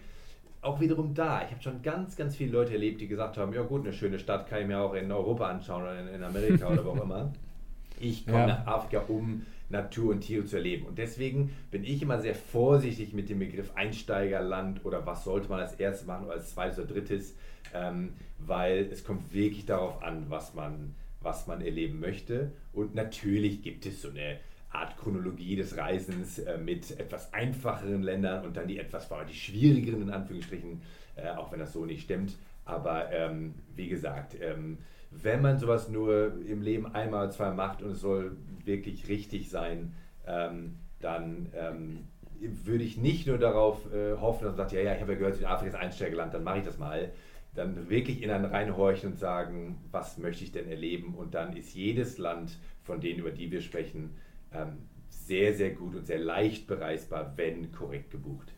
auch 0.61 0.79
wiederum 0.79 1.13
da. 1.13 1.43
Ich 1.43 1.51
habe 1.51 1.61
schon 1.61 1.81
ganz, 1.81 2.15
ganz 2.15 2.35
viele 2.35 2.51
Leute 2.51 2.73
erlebt, 2.73 2.99
die 2.99 3.07
gesagt 3.07 3.37
haben, 3.37 3.53
ja 3.53 3.61
gut, 3.61 3.83
eine 3.83 3.93
schöne 3.93 4.19
Stadt 4.19 4.47
kann 4.49 4.61
ich 4.61 4.67
mir 4.67 4.79
auch 4.79 4.93
in 4.93 5.11
Europa 5.11 5.47
anschauen 5.47 5.83
oder 5.83 5.99
in, 5.99 6.07
in 6.07 6.23
Amerika 6.23 6.67
oder 6.67 6.83
wo 6.83 6.89
auch 6.89 7.03
immer. 7.03 7.31
Ich 7.99 8.25
komme 8.25 8.39
ja. 8.39 8.47
nach 8.47 8.67
Afrika, 8.67 9.03
um 9.07 9.43
Natur 9.69 10.11
und 10.11 10.21
Tiere 10.21 10.45
zu 10.45 10.57
erleben. 10.57 10.85
Und 10.85 10.97
deswegen 10.97 11.51
bin 11.71 11.83
ich 11.83 12.01
immer 12.01 12.19
sehr 12.19 12.35
vorsichtig 12.35 13.13
mit 13.13 13.29
dem 13.29 13.39
Begriff 13.39 13.71
Einsteigerland 13.75 14.83
oder 14.85 15.05
was 15.05 15.23
sollte 15.23 15.49
man 15.49 15.59
als 15.59 15.73
erstes 15.73 16.05
machen 16.05 16.25
oder 16.25 16.33
als 16.33 16.53
zweites 16.53 16.79
oder 16.79 16.87
drittes, 16.87 17.35
ähm, 17.73 18.13
weil 18.39 18.89
es 18.91 19.03
kommt 19.03 19.33
wirklich 19.33 19.65
darauf 19.65 20.03
an, 20.03 20.25
was 20.29 20.53
man, 20.53 20.93
was 21.25 21.47
man 21.47 21.59
erleben 21.59 21.99
möchte. 21.99 22.51
Und 22.71 22.95
natürlich 22.95 23.61
gibt 23.61 23.85
es 23.85 24.01
so 24.01 24.09
eine 24.09 24.37
Art 24.69 24.97
Chronologie 24.97 25.55
des 25.55 25.75
Reisens 25.77 26.39
äh, 26.39 26.57
mit 26.57 26.97
etwas 26.99 27.33
einfacheren 27.33 28.03
Ländern 28.03 28.45
und 28.45 28.55
dann 28.55 28.67
die 28.67 28.77
etwas 28.77 29.09
die 29.29 29.33
schwierigeren 29.33 30.03
in 30.03 30.09
Anführungsstrichen, 30.11 30.81
äh, 31.15 31.29
auch 31.31 31.51
wenn 31.51 31.59
das 31.59 31.73
so 31.73 31.85
nicht 31.85 32.03
stimmt. 32.03 32.35
Aber 32.65 33.11
ähm, 33.11 33.55
wie 33.75 33.87
gesagt, 33.87 34.35
ähm, 34.41 34.77
wenn 35.11 35.41
man 35.41 35.59
sowas 35.59 35.89
nur 35.89 36.33
im 36.47 36.61
Leben 36.61 36.93
einmal, 36.93 37.31
zwei 37.31 37.51
macht 37.51 37.81
und 37.81 37.91
es 37.91 38.01
soll 38.01 38.35
wirklich 38.65 39.07
richtig 39.07 39.49
sein, 39.49 39.93
ähm, 40.27 40.75
dann 40.99 41.47
ähm, 41.55 42.07
würde 42.39 42.83
ich 42.83 42.97
nicht 42.97 43.27
nur 43.27 43.37
darauf 43.37 43.91
äh, 43.93 44.13
hoffen, 44.19 44.43
dass 44.43 44.57
man 44.57 44.57
sagt, 44.57 44.73
ja, 44.73 44.81
ja, 44.81 44.95
ich 44.95 45.01
habe 45.01 45.13
ja 45.13 45.19
gehört, 45.19 45.35
Südafrika 45.35 45.77
ist 45.77 45.83
Einsteigerland, 45.83 46.33
dann 46.33 46.43
mache 46.43 46.59
ich 46.59 46.65
das 46.65 46.77
mal. 46.77 47.11
Dann 47.55 47.89
wirklich 47.89 48.21
in 48.21 48.29
einen 48.29 48.45
reinhorchen 48.45 49.11
und 49.11 49.17
sagen, 49.17 49.77
was 49.91 50.17
möchte 50.17 50.43
ich 50.43 50.51
denn 50.51 50.69
erleben? 50.69 51.15
Und 51.15 51.33
dann 51.33 51.55
ist 51.55 51.73
jedes 51.73 52.17
Land 52.17 52.57
von 52.83 53.01
denen, 53.01 53.19
über 53.19 53.31
die 53.31 53.49
wir 53.51 53.61
sprechen, 53.61 54.15
ähm, 54.53 54.77
sehr, 55.09 55.53
sehr 55.53 55.71
gut 55.71 55.95
und 55.95 56.05
sehr 56.05 56.19
leicht 56.19 56.67
bereisbar, 56.67 57.33
wenn 57.37 57.71
korrekt 57.71 58.11
gebucht. 58.11 58.53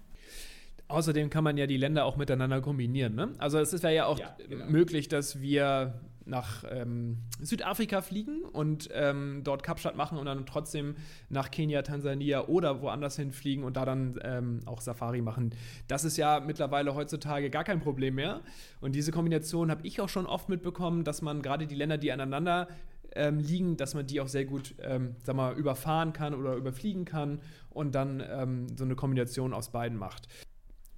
Außerdem 0.90 1.30
kann 1.30 1.44
man 1.44 1.58
ja 1.58 1.68
die 1.68 1.78
Länder 1.78 2.06
auch 2.06 2.18
miteinander 2.18 2.62
kombinieren. 2.62 3.16
Ne? 3.16 3.34
Also 3.38 3.60
es 3.60 3.72
wäre 3.84 3.94
ja 3.94 4.06
auch 4.06 4.20
ja, 4.20 4.36
genau. 4.48 4.66
möglich, 4.66 5.08
dass 5.10 5.42
wir 5.42 6.00
nach 6.28 6.64
ähm, 6.70 7.18
Südafrika 7.42 8.02
fliegen 8.02 8.44
und 8.44 8.90
ähm, 8.94 9.42
dort 9.44 9.64
Kapstadt 9.64 9.96
machen 9.96 10.18
und 10.18 10.26
dann 10.26 10.46
trotzdem 10.46 10.96
nach 11.30 11.52
Kenia, 11.52 11.82
Tansania 11.82 12.48
oder 12.48 12.82
woanders 12.82 13.16
hin 13.16 13.32
fliegen 13.32 13.64
und 13.64 13.78
da 13.78 13.86
dann 13.86 14.20
ähm, 14.24 14.60
auch 14.66 14.82
Safari 14.82 15.22
machen. 15.22 15.54
Das 15.88 16.04
ist 16.04 16.18
ja 16.18 16.40
mittlerweile 16.40 16.96
heutzutage 16.96 17.50
gar 17.50 17.64
kein 17.64 17.80
Problem 17.80 18.16
mehr. 18.16 18.42
Und 18.82 18.96
diese 18.96 19.12
Kombination 19.12 19.72
habe 19.72 19.86
ich 19.86 20.02
auch 20.02 20.10
schon 20.10 20.26
oft 20.26 20.50
mitbekommen, 20.50 21.04
dass 21.04 21.22
man 21.22 21.42
gerade 21.42 21.68
die 21.68 21.76
Länder, 21.76 21.98
die 21.98 22.12
aneinander 22.12 22.68
ähm, 23.16 23.40
liegen, 23.40 23.78
dass 23.78 23.94
man 23.94 24.06
die 24.06 24.22
auch 24.22 24.28
sehr 24.28 24.46
gut, 24.46 24.76
ähm, 24.82 25.16
sag 25.24 25.36
mal, 25.36 25.56
überfahren 25.56 26.14
kann 26.14 26.34
oder 26.34 26.56
überfliegen 26.56 27.06
kann 27.06 27.40
und 27.70 27.96
dann 27.96 28.24
ähm, 28.28 28.68
so 28.78 28.84
eine 28.84 28.96
Kombination 28.96 29.54
aus 29.54 29.72
beiden 29.72 29.98
macht. 29.98 30.28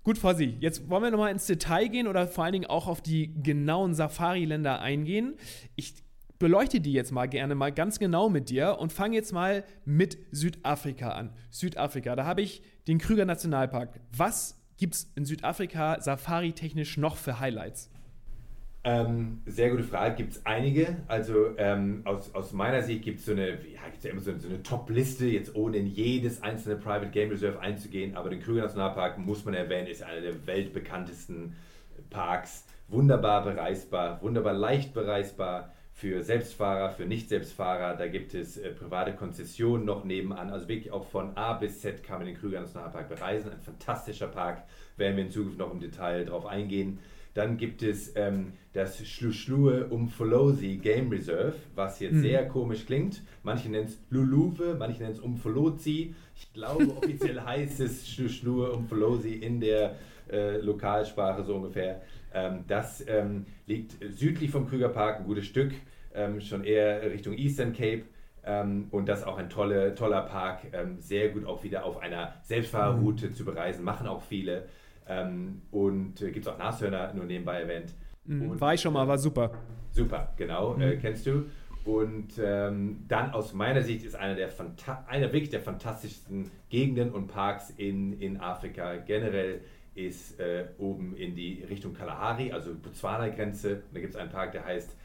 Gut, 0.09 0.17
Fossi, 0.17 0.57
jetzt 0.59 0.89
wollen 0.89 1.03
wir 1.03 1.11
nochmal 1.11 1.31
ins 1.31 1.45
Detail 1.45 1.87
gehen 1.87 2.07
oder 2.07 2.25
vor 2.25 2.43
allen 2.43 2.53
Dingen 2.53 2.65
auch 2.65 2.87
auf 2.87 2.99
die 2.99 3.31
genauen 3.43 3.93
Safari-Länder 3.93 4.81
eingehen. 4.81 5.35
Ich 5.75 5.93
beleuchte 6.39 6.81
die 6.81 6.93
jetzt 6.93 7.11
mal 7.11 7.27
gerne 7.27 7.53
mal 7.53 7.71
ganz 7.71 7.99
genau 7.99 8.27
mit 8.27 8.49
dir 8.49 8.77
und 8.79 8.91
fange 8.91 9.15
jetzt 9.15 9.33
mal 9.33 9.63
mit 9.85 10.17
Südafrika 10.31 11.11
an. 11.11 11.31
Südafrika, 11.51 12.15
da 12.15 12.25
habe 12.25 12.41
ich 12.41 12.63
den 12.87 12.97
Krüger 12.97 13.25
Nationalpark. 13.25 13.99
Was 14.17 14.59
gibt 14.77 14.95
es 14.95 15.11
in 15.15 15.25
Südafrika 15.25 16.01
safari-technisch 16.01 16.97
noch 16.97 17.15
für 17.15 17.39
Highlights? 17.39 17.91
Ähm, 18.81 19.41
sehr 19.45 19.71
gute 19.71 19.83
Frage, 19.83 20.15
gibt 20.15 20.33
es 20.33 20.45
einige. 20.45 20.97
Also 21.07 21.57
ähm, 21.57 22.01
aus, 22.05 22.33
aus 22.33 22.53
meiner 22.53 22.81
Sicht 22.81 23.03
gibt 23.03 23.19
so 23.19 23.33
ja, 23.33 23.45
es 23.97 24.03
ja 24.03 24.11
immer 24.11 24.21
so, 24.21 24.31
so 24.37 24.47
eine 24.47 24.63
Top-Liste, 24.63 25.25
jetzt 25.25 25.53
ohne 25.53 25.77
in 25.77 25.87
jedes 25.87 26.41
einzelne 26.41 26.77
Private 26.77 27.09
Game 27.11 27.29
Reserve 27.29 27.59
einzugehen, 27.59 28.15
aber 28.15 28.29
den 28.29 28.39
Krüger 28.39 28.61
Nationalpark 28.61 29.17
muss 29.17 29.43
man 29.43 29.53
erwähnen, 29.53 29.87
ist 29.87 30.01
einer 30.01 30.21
der 30.21 30.47
weltbekanntesten 30.47 31.55
Parks. 32.09 32.65
Wunderbar 32.87 33.43
bereisbar, 33.43 34.21
wunderbar 34.21 34.53
leicht 34.53 34.93
bereisbar 34.93 35.73
für 35.91 36.23
Selbstfahrer, 36.23 36.91
für 36.91 37.05
Nicht-Selbstfahrer. 37.05 37.97
Da 37.97 38.07
gibt 38.07 38.33
es 38.33 38.55
äh, 38.55 38.71
private 38.71 39.13
Konzessionen 39.13 39.85
noch 39.85 40.05
nebenan. 40.05 40.49
Also 40.49 40.69
wirklich 40.69 40.93
auch 40.93 41.03
von 41.03 41.35
A 41.35 41.53
bis 41.53 41.81
Z 41.81 42.01
kann 42.03 42.19
man 42.19 42.27
den 42.27 42.37
Krüger 42.37 42.61
Nationalpark 42.61 43.09
bereisen. 43.09 43.51
Ein 43.51 43.59
fantastischer 43.59 44.27
Park, 44.27 44.63
werden 44.95 45.17
wir 45.17 45.25
in 45.25 45.31
Zukunft 45.31 45.57
noch 45.57 45.73
im 45.73 45.81
Detail 45.81 46.23
drauf 46.23 46.45
eingehen. 46.45 46.99
Dann 47.39 47.55
gibt 47.55 47.83
es 47.83 48.11
ähm, 48.17 48.51
das 48.73 49.07
Schluschlue 49.07 49.87
Umfolosi 49.87 50.75
Game 50.75 51.09
Reserve, 51.09 51.55
was 51.73 52.01
jetzt 52.01 52.15
mhm. 52.15 52.21
sehr 52.21 52.45
komisch 52.49 52.85
klingt. 52.85 53.23
Manche 53.43 53.69
nennen 53.69 53.85
es 53.85 53.97
Luluve, 54.09 54.75
manche 54.77 54.99
nennen 54.99 55.13
es 55.13 55.21
Umfolozi. 55.21 56.13
Ich 56.35 56.51
glaube, 56.51 56.89
offiziell 56.97 57.39
heißt 57.39 57.79
es 57.79 58.09
Schluschlue 58.09 58.73
Umfolosi 58.73 59.35
in 59.35 59.61
der 59.61 59.95
äh, 60.29 60.57
Lokalsprache 60.57 61.45
so 61.45 61.55
ungefähr. 61.55 62.01
Ähm, 62.33 62.65
das 62.67 63.05
ähm, 63.07 63.45
liegt 63.67 63.95
südlich 64.13 64.51
vom 64.51 64.67
Krügerpark, 64.67 65.19
ein 65.19 65.25
gutes 65.25 65.45
Stück, 65.45 65.71
ähm, 66.13 66.41
schon 66.41 66.65
eher 66.65 67.09
Richtung 67.09 67.37
Eastern 67.37 67.71
Cape. 67.71 68.03
Ähm, 68.43 68.89
und 68.91 69.07
das 69.07 69.19
ist 69.19 69.27
auch 69.27 69.37
ein 69.37 69.49
tolle, 69.49 69.95
toller 69.95 70.23
Park, 70.23 70.63
ähm, 70.73 70.97
sehr 70.99 71.29
gut 71.29 71.45
auch 71.45 71.63
wieder 71.63 71.85
auf 71.85 71.99
einer 71.99 72.33
Selbstfahrerroute 72.43 73.27
mhm. 73.27 73.33
zu 73.33 73.45
bereisen, 73.45 73.85
machen 73.85 74.07
auch 74.07 74.23
viele. 74.23 74.67
Ähm, 75.09 75.63
und 75.71 76.21
äh, 76.21 76.31
gibt 76.31 76.45
es 76.45 76.51
auch 76.51 76.57
Nashörner, 76.57 77.13
nur 77.13 77.25
nebenbei 77.25 77.61
erwähnt. 77.61 77.93
Mhm, 78.25 78.61
war 78.61 78.75
ich 78.75 78.81
schon 78.81 78.93
mal, 78.93 79.07
war 79.07 79.17
super. 79.17 79.51
Super, 79.91 80.33
genau, 80.37 80.75
mhm. 80.75 80.81
äh, 80.83 80.97
kennst 80.97 81.25
du. 81.25 81.45
Und 81.83 82.33
ähm, 82.39 83.05
dann 83.07 83.31
aus 83.31 83.53
meiner 83.53 83.81
Sicht 83.81 84.05
ist 84.05 84.15
einer 84.15 84.35
der, 84.35 84.49
einer 85.07 85.33
wirklich 85.33 85.49
der 85.49 85.61
fantastischsten 85.61 86.51
Gegenden 86.69 87.11
und 87.11 87.27
Parks 87.27 87.71
in, 87.71 88.19
in 88.21 88.39
Afrika 88.39 88.97
generell 88.97 89.61
ist 89.95 90.39
äh, 90.39 90.65
oben 90.77 91.15
in 91.15 91.35
die 91.35 91.63
Richtung 91.67 91.93
Kalahari, 91.93 92.51
also 92.51 92.75
Botswana-Grenze. 92.75 93.81
Da 93.91 93.99
gibt 93.99 94.13
es 94.13 94.19
einen 94.19 94.29
Park, 94.29 94.51
der 94.51 94.65
heißt 94.65 94.95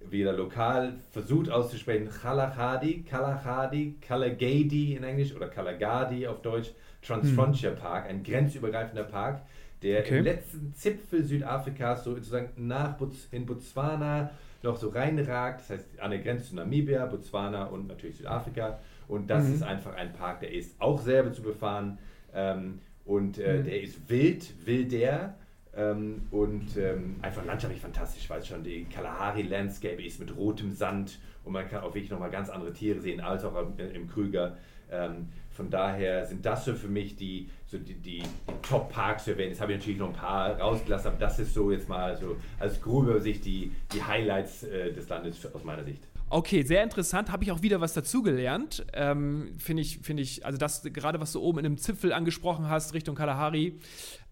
wieder 0.00 0.32
lokal 0.32 0.94
versucht 1.10 1.50
auszusprechen, 1.50 2.08
Kalahadi, 2.08 3.02
Kalahadi, 3.02 3.96
Kalagadi 4.00 4.94
in 4.94 5.04
Englisch 5.04 5.34
oder 5.34 5.48
Kalagadi 5.48 6.26
auf 6.26 6.42
Deutsch, 6.42 6.70
Transfrontier 7.02 7.70
hm. 7.70 7.78
Park, 7.78 8.06
ein 8.08 8.22
grenzübergreifender 8.22 9.04
Park, 9.04 9.42
der 9.82 10.00
okay. 10.00 10.18
im 10.18 10.24
letzten 10.24 10.74
Zipfel 10.74 11.24
Südafrikas, 11.24 12.04
so 12.04 12.14
sozusagen 12.14 12.50
nach 12.56 12.96
Butz, 12.96 13.28
in 13.30 13.46
Botswana, 13.46 14.30
noch 14.62 14.76
so 14.76 14.88
reinragt. 14.88 15.60
Das 15.60 15.70
heißt, 15.70 16.00
an 16.00 16.10
der 16.10 16.20
Grenze 16.20 16.50
zu 16.50 16.56
Namibia, 16.56 17.06
Botswana 17.06 17.64
und 17.66 17.86
natürlich 17.86 18.16
Südafrika. 18.16 18.80
Und 19.08 19.28
das 19.30 19.44
mhm. 19.44 19.54
ist 19.54 19.62
einfach 19.62 19.94
ein 19.94 20.12
Park, 20.12 20.40
der 20.40 20.52
ist 20.52 20.80
auch 20.80 21.00
selber 21.00 21.32
zu 21.32 21.42
befahren. 21.42 21.98
Ähm, 22.34 22.80
und 23.04 23.38
äh, 23.38 23.58
mhm. 23.58 23.64
der 23.64 23.82
ist 23.82 24.08
wild, 24.08 24.66
wilder. 24.66 25.34
Ähm, 25.76 26.22
und 26.30 26.76
ähm, 26.78 27.16
einfach 27.20 27.44
landschaftlich 27.44 27.82
fantastisch, 27.82 28.30
weil 28.30 28.40
es 28.40 28.46
schon 28.46 28.64
die 28.64 28.84
Kalahari-Landscape 28.84 30.02
ist 30.02 30.18
mit 30.18 30.34
rotem 30.34 30.72
Sand 30.72 31.18
und 31.44 31.52
man 31.52 31.68
kann 31.68 31.80
auch 31.82 31.94
wirklich 31.94 32.10
nochmal 32.10 32.30
ganz 32.30 32.48
andere 32.48 32.72
Tiere 32.72 33.00
sehen, 33.00 33.20
als 33.20 33.44
auch 33.44 33.54
im, 33.76 34.08
Krüger. 34.08 34.56
Ähm, 34.90 35.28
von 35.50 35.68
daher 35.68 36.24
sind 36.24 36.46
das 36.46 36.64
so 36.64 36.74
für 36.74 36.88
mich 36.88 37.16
die, 37.16 37.50
so 37.66 37.76
die, 37.76 37.94
die, 37.94 38.18
die 38.20 38.22
Top-Parks 38.62 39.24
zu 39.24 39.32
erwähnen. 39.32 39.50
Jetzt 39.50 39.60
habe 39.60 39.72
ich 39.72 39.78
natürlich 39.78 39.98
noch 39.98 40.08
ein 40.08 40.14
paar 40.14 40.58
rausgelassen, 40.58 41.08
aber 41.08 41.18
das 41.18 41.38
ist 41.38 41.52
so 41.52 41.70
jetzt 41.70 41.88
mal 41.88 42.16
so 42.16 42.36
als 42.58 42.80
grobe 42.80 43.10
Übersicht 43.10 43.44
die, 43.44 43.72
die 43.92 44.02
Highlights 44.02 44.62
äh, 44.62 44.92
des 44.92 45.08
Landes 45.08 45.54
aus 45.54 45.62
meiner 45.62 45.84
Sicht. 45.84 46.02
Okay, 46.28 46.62
sehr 46.62 46.82
interessant. 46.82 47.30
Habe 47.30 47.44
ich 47.44 47.52
auch 47.52 47.62
wieder 47.62 47.80
was 47.80 47.94
dazugelernt. 47.94 48.84
Ähm, 48.92 49.52
Finde 49.58 49.82
ich, 49.82 49.98
finde 49.98 50.24
ich, 50.24 50.44
also 50.44 50.58
das 50.58 50.82
gerade, 50.82 51.20
was 51.20 51.32
du 51.32 51.40
oben 51.40 51.58
in 51.58 51.64
dem 51.64 51.78
Zipfel 51.78 52.12
angesprochen 52.12 52.68
hast, 52.68 52.94
Richtung 52.94 53.14
Kalahari, 53.14 53.78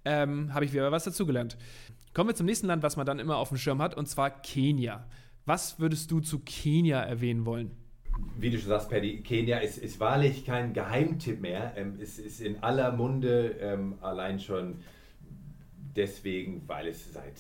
ähm, 0.04 0.52
habe 0.54 0.64
ich 0.64 0.72
wieder 0.72 0.90
was 0.92 1.04
dazugelernt. 1.04 1.56
Kommen 2.12 2.30
wir 2.30 2.34
zum 2.34 2.46
nächsten 2.46 2.66
Land, 2.66 2.82
was 2.82 2.96
man 2.96 3.06
dann 3.06 3.18
immer 3.18 3.36
auf 3.36 3.48
dem 3.48 3.58
Schirm 3.58 3.82
hat, 3.82 3.96
und 3.96 4.06
zwar 4.06 4.30
Kenia. 4.30 5.06
Was 5.46 5.78
würdest 5.78 6.10
du 6.10 6.20
zu 6.20 6.40
Kenia 6.40 7.00
erwähnen 7.00 7.44
wollen? 7.44 7.70
wie 8.38 8.50
du 8.50 8.58
schon 8.58 8.68
sagst, 8.68 8.90
Paddy, 8.90 9.22
Kenia 9.22 9.58
ist, 9.58 9.78
ist 9.78 10.00
wahrlich 10.00 10.44
kein 10.44 10.72
Geheimtipp 10.72 11.40
mehr. 11.40 11.72
Ähm, 11.76 11.98
es 12.00 12.18
ist 12.18 12.40
in 12.40 12.62
aller 12.62 12.92
Munde, 12.92 13.56
ähm, 13.60 13.98
allein 14.00 14.38
schon 14.38 14.80
deswegen, 15.96 16.62
weil 16.66 16.88
es 16.88 17.12
seit, 17.12 17.34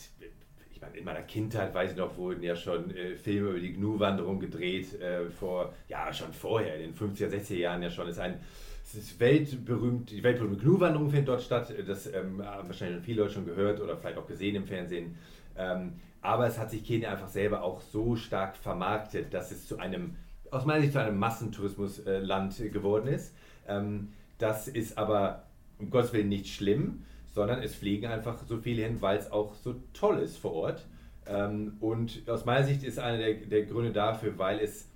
ich 0.72 0.80
meine, 0.80 0.96
in 0.96 1.04
meiner 1.04 1.22
Kindheit, 1.22 1.74
weiß 1.74 1.92
ich 1.92 1.96
noch, 1.96 2.16
wurden 2.16 2.42
ja 2.42 2.56
schon 2.56 2.94
äh, 2.94 3.16
Filme 3.16 3.50
über 3.50 3.60
die 3.60 3.74
Gnu-Wanderung 3.74 4.40
gedreht, 4.40 5.00
äh, 5.00 5.30
vor, 5.30 5.74
ja, 5.88 6.12
schon 6.12 6.32
vorher, 6.32 6.76
in 6.76 6.92
den 6.92 6.94
50er, 6.94 7.28
60er 7.28 7.56
Jahren 7.56 7.82
ja 7.82 7.90
schon. 7.90 8.08
Ist 8.08 8.18
ein, 8.18 8.40
es 8.84 8.94
ist 8.94 9.18
weltberühmt, 9.18 10.10
die 10.10 10.22
weltberühmte 10.22 10.62
Gnu-Wanderung 10.62 11.10
findet 11.10 11.28
dort 11.28 11.42
statt. 11.42 11.72
Das 11.86 12.06
ähm, 12.06 12.44
haben 12.44 12.68
wahrscheinlich 12.68 13.02
viele 13.02 13.22
Leute 13.22 13.34
schon 13.34 13.46
gehört 13.46 13.80
oder 13.80 13.96
vielleicht 13.96 14.18
auch 14.18 14.26
gesehen 14.26 14.54
im 14.56 14.66
Fernsehen. 14.66 15.16
Ähm, 15.56 15.94
aber 16.20 16.46
es 16.46 16.58
hat 16.58 16.70
sich 16.70 16.84
Kenia 16.84 17.10
einfach 17.10 17.28
selber 17.28 17.62
auch 17.62 17.80
so 17.80 18.16
stark 18.16 18.56
vermarktet, 18.56 19.32
dass 19.32 19.50
es 19.50 19.66
zu 19.66 19.78
einem 19.78 20.16
aus 20.50 20.64
meiner 20.64 20.82
Sicht 20.82 20.92
zu 20.92 21.00
einem 21.00 21.18
Massentourismusland 21.18 22.72
geworden 22.72 23.08
ist. 23.08 23.34
Ähm, 23.66 24.12
das 24.38 24.68
ist 24.68 24.98
aber 24.98 25.44
um 25.78 25.90
Gottes 25.90 26.12
Willen 26.12 26.28
nicht 26.28 26.46
schlimm, 26.46 27.02
sondern 27.32 27.62
es 27.62 27.74
fliegen 27.74 28.06
einfach 28.06 28.38
so 28.46 28.58
viele 28.58 28.82
hin, 28.82 28.98
weil 29.00 29.18
es 29.18 29.30
auch 29.32 29.54
so 29.54 29.74
toll 29.92 30.20
ist 30.20 30.38
vor 30.38 30.52
Ort. 30.52 30.86
Ähm, 31.26 31.76
und 31.80 32.28
aus 32.28 32.44
meiner 32.44 32.64
Sicht 32.64 32.84
ist 32.84 32.98
einer 32.98 33.18
der, 33.18 33.34
der 33.34 33.64
Gründe 33.64 33.92
dafür, 33.92 34.38
weil 34.38 34.60
es 34.60 34.88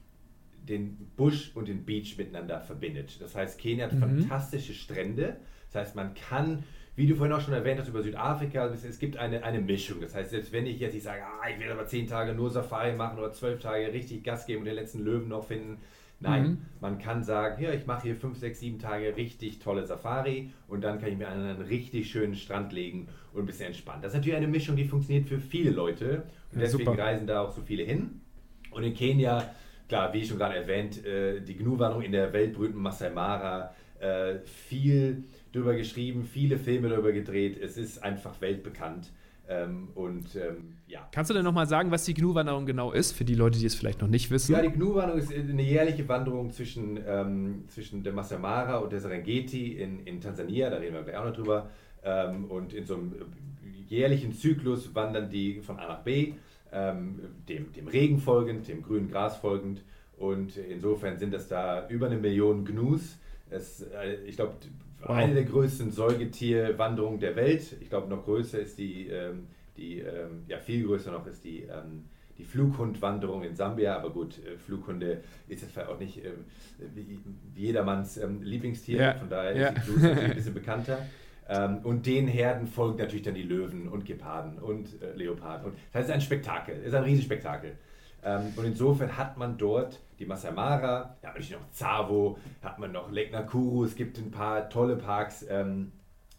den 0.68 1.10
Busch 1.16 1.52
und 1.54 1.68
den 1.68 1.84
Beach 1.84 2.16
miteinander 2.18 2.60
verbindet. 2.60 3.20
Das 3.20 3.34
heißt, 3.34 3.58
Kenia 3.58 3.86
hat 3.86 3.94
mhm. 3.94 4.00
fantastische 4.00 4.74
Strände. 4.74 5.36
Das 5.72 5.82
heißt, 5.86 5.96
man 5.96 6.14
kann 6.14 6.64
wie 6.98 7.06
du 7.06 7.14
vorhin 7.14 7.32
auch 7.32 7.40
schon 7.40 7.54
erwähnt 7.54 7.78
hast 7.78 7.86
über 7.86 8.02
Südafrika, 8.02 8.66
es 8.66 8.98
gibt 8.98 9.16
eine, 9.18 9.44
eine 9.44 9.60
Mischung. 9.60 10.00
Das 10.00 10.16
heißt, 10.16 10.30
selbst 10.30 10.52
wenn 10.52 10.66
ich 10.66 10.80
jetzt 10.80 10.94
nicht 10.94 11.04
sage, 11.04 11.22
ah, 11.22 11.48
ich 11.48 11.60
will 11.60 11.70
aber 11.70 11.86
zehn 11.86 12.08
Tage 12.08 12.34
nur 12.34 12.50
Safari 12.50 12.92
machen 12.92 13.20
oder 13.20 13.32
zwölf 13.32 13.60
Tage 13.60 13.92
richtig 13.92 14.24
Gas 14.24 14.46
geben 14.46 14.62
und 14.62 14.64
den 14.64 14.74
letzten 14.74 15.04
Löwen 15.04 15.28
noch 15.28 15.44
finden. 15.44 15.78
Nein, 16.18 16.42
mhm. 16.42 16.58
man 16.80 16.98
kann 16.98 17.22
sagen, 17.22 17.62
ja, 17.62 17.72
ich 17.72 17.86
mache 17.86 18.02
hier 18.02 18.16
fünf, 18.16 18.36
sechs, 18.36 18.58
sieben 18.58 18.80
Tage 18.80 19.16
richtig 19.16 19.60
tolle 19.60 19.86
Safari 19.86 20.50
und 20.66 20.80
dann 20.80 20.98
kann 20.98 21.10
ich 21.10 21.16
mir 21.16 21.28
an 21.28 21.40
einen 21.40 21.62
richtig 21.62 22.10
schönen 22.10 22.34
Strand 22.34 22.72
legen 22.72 23.06
und 23.32 23.42
ein 23.42 23.46
bisschen 23.46 23.66
entspannen. 23.66 24.02
Das 24.02 24.10
ist 24.10 24.16
natürlich 24.16 24.36
eine 24.36 24.48
Mischung, 24.48 24.74
die 24.74 24.84
funktioniert 24.84 25.28
für 25.28 25.38
viele 25.38 25.70
Leute 25.70 26.24
und 26.50 26.58
ja, 26.58 26.64
deswegen 26.64 26.86
super. 26.86 27.00
reisen 27.00 27.28
da 27.28 27.42
auch 27.42 27.52
so 27.52 27.62
viele 27.62 27.84
hin. 27.84 28.22
Und 28.72 28.82
in 28.82 28.94
Kenia, 28.94 29.48
klar, 29.88 30.12
wie 30.12 30.24
schon 30.24 30.38
gerade 30.38 30.56
erwähnt, 30.56 31.04
äh, 31.04 31.40
die 31.40 31.56
Gnu-Wanderung 31.56 32.02
in 32.02 32.12
der 32.12 32.32
weltberühmten 32.32 32.80
Masai 32.80 33.10
Mara, 33.10 33.74
äh, 33.98 34.38
viel 34.44 35.24
drüber 35.52 35.74
geschrieben, 35.74 36.24
viele 36.24 36.58
Filme 36.58 36.88
darüber 36.88 37.12
gedreht. 37.12 37.58
Es 37.60 37.76
ist 37.76 38.02
einfach 38.02 38.40
weltbekannt. 38.40 39.10
Ähm, 39.50 39.88
und 39.94 40.36
ähm, 40.36 40.74
ja. 40.86 41.08
Kannst 41.10 41.30
du 41.30 41.34
denn 41.34 41.42
nochmal 41.42 41.66
sagen, 41.66 41.90
was 41.90 42.04
die 42.04 42.12
Gnu-Wanderung 42.12 42.66
genau 42.66 42.92
ist, 42.92 43.12
für 43.12 43.24
die 43.24 43.34
Leute, 43.34 43.58
die 43.58 43.64
es 43.64 43.74
vielleicht 43.74 44.02
noch 44.02 44.08
nicht 44.08 44.30
wissen? 44.30 44.52
Ja, 44.52 44.60
die 44.60 44.70
Gnu-Wanderung 44.70 45.20
ist 45.20 45.32
eine 45.32 45.62
jährliche 45.62 46.06
Wanderung 46.06 46.50
zwischen, 46.50 47.00
ähm, 47.06 47.64
zwischen 47.68 48.02
der 48.02 48.12
Masai 48.12 48.38
Mara 48.38 48.76
und 48.76 48.92
der 48.92 49.00
Serengeti 49.00 49.72
in, 49.72 50.00
in 50.00 50.20
Tansania, 50.20 50.68
da 50.68 50.76
reden 50.76 50.94
wir 50.94 51.02
gleich 51.02 51.16
auch 51.16 51.24
noch 51.24 51.32
drüber. 51.32 51.70
Ähm, 52.04 52.44
und 52.44 52.74
in 52.74 52.84
so 52.84 52.94
einem 52.94 53.14
jährlichen 53.88 54.32
Zyklus 54.32 54.94
wandern 54.94 55.30
die 55.30 55.60
von 55.62 55.78
A 55.78 55.88
nach 55.88 56.02
B, 56.02 56.34
dem, 56.70 57.72
dem 57.72 57.88
Regen 57.88 58.18
folgend, 58.18 58.68
dem 58.68 58.82
grünen 58.82 59.10
Gras 59.10 59.36
folgend. 59.36 59.82
Und 60.16 60.56
insofern 60.56 61.16
sind 61.18 61.32
das 61.32 61.48
da 61.48 61.88
über 61.88 62.06
eine 62.06 62.16
Million 62.16 62.64
Gnus. 62.64 63.18
Es, 63.50 63.82
äh, 63.82 64.16
ich 64.26 64.36
glaube, 64.36 64.54
Wow. 65.00 65.10
Eine 65.10 65.34
der 65.34 65.44
größten 65.44 65.92
Säugetierwanderungen 65.92 67.20
der 67.20 67.36
Welt. 67.36 67.76
Ich 67.80 67.88
glaube, 67.88 68.08
noch 68.08 68.24
größer 68.24 68.58
ist 68.58 68.78
die, 68.78 69.06
ähm, 69.08 69.46
die 69.76 70.00
ähm, 70.00 70.42
ja, 70.48 70.58
viel 70.58 70.84
größer 70.86 71.12
noch 71.12 71.26
ist 71.26 71.44
die, 71.44 71.62
ähm, 71.62 72.04
die 72.36 72.44
Flughundwanderung 72.44 73.44
in 73.44 73.54
Sambia. 73.54 73.96
Aber 73.96 74.10
gut, 74.10 74.44
äh, 74.44 74.56
Flughunde 74.58 75.22
ist 75.46 75.62
jetzt 75.62 75.72
vielleicht 75.72 75.88
auch 75.88 76.00
nicht 76.00 76.24
äh, 76.24 76.32
jedermanns 77.54 78.16
ähm, 78.16 78.42
Lieblingstier. 78.42 79.00
Ja. 79.00 79.14
Von 79.14 79.30
daher 79.30 79.56
ja. 79.56 79.68
ist 79.68 79.76
die 79.76 79.92
Flughund 79.92 80.18
ein 80.18 80.34
bisschen 80.34 80.54
bekannter. 80.54 80.98
Ähm, 81.48 81.78
und 81.82 82.06
den 82.06 82.28
Herden 82.28 82.66
folgen 82.66 82.98
natürlich 82.98 83.22
dann 83.22 83.34
die 83.34 83.42
Löwen 83.42 83.88
und 83.88 84.04
Geparden 84.04 84.58
und 84.58 85.00
äh, 85.02 85.14
Leoparden. 85.14 85.72
Und 85.72 85.78
das 85.92 86.04
ist 86.06 86.10
ein 86.10 86.20
Spektakel, 86.20 86.76
ist 86.82 86.94
ein 86.94 87.04
Riesenspektakel. 87.04 87.76
Ähm, 88.22 88.52
und 88.56 88.64
insofern 88.64 89.16
hat 89.16 89.38
man 89.38 89.56
dort 89.56 90.00
die 90.18 90.26
Masai 90.26 90.50
Mara, 90.50 91.16
da 91.22 91.28
hat 91.28 91.38
man 91.38 91.48
noch 91.50 91.70
Zavo, 91.70 92.38
hat 92.62 92.78
man 92.78 92.92
noch 92.92 93.10
Lake 93.10 93.32
Nakuru, 93.32 93.84
es 93.84 93.94
gibt 93.94 94.18
ein 94.18 94.30
paar 94.30 94.68
tolle 94.68 94.96
Parks, 94.96 95.46
ähm, 95.48 95.92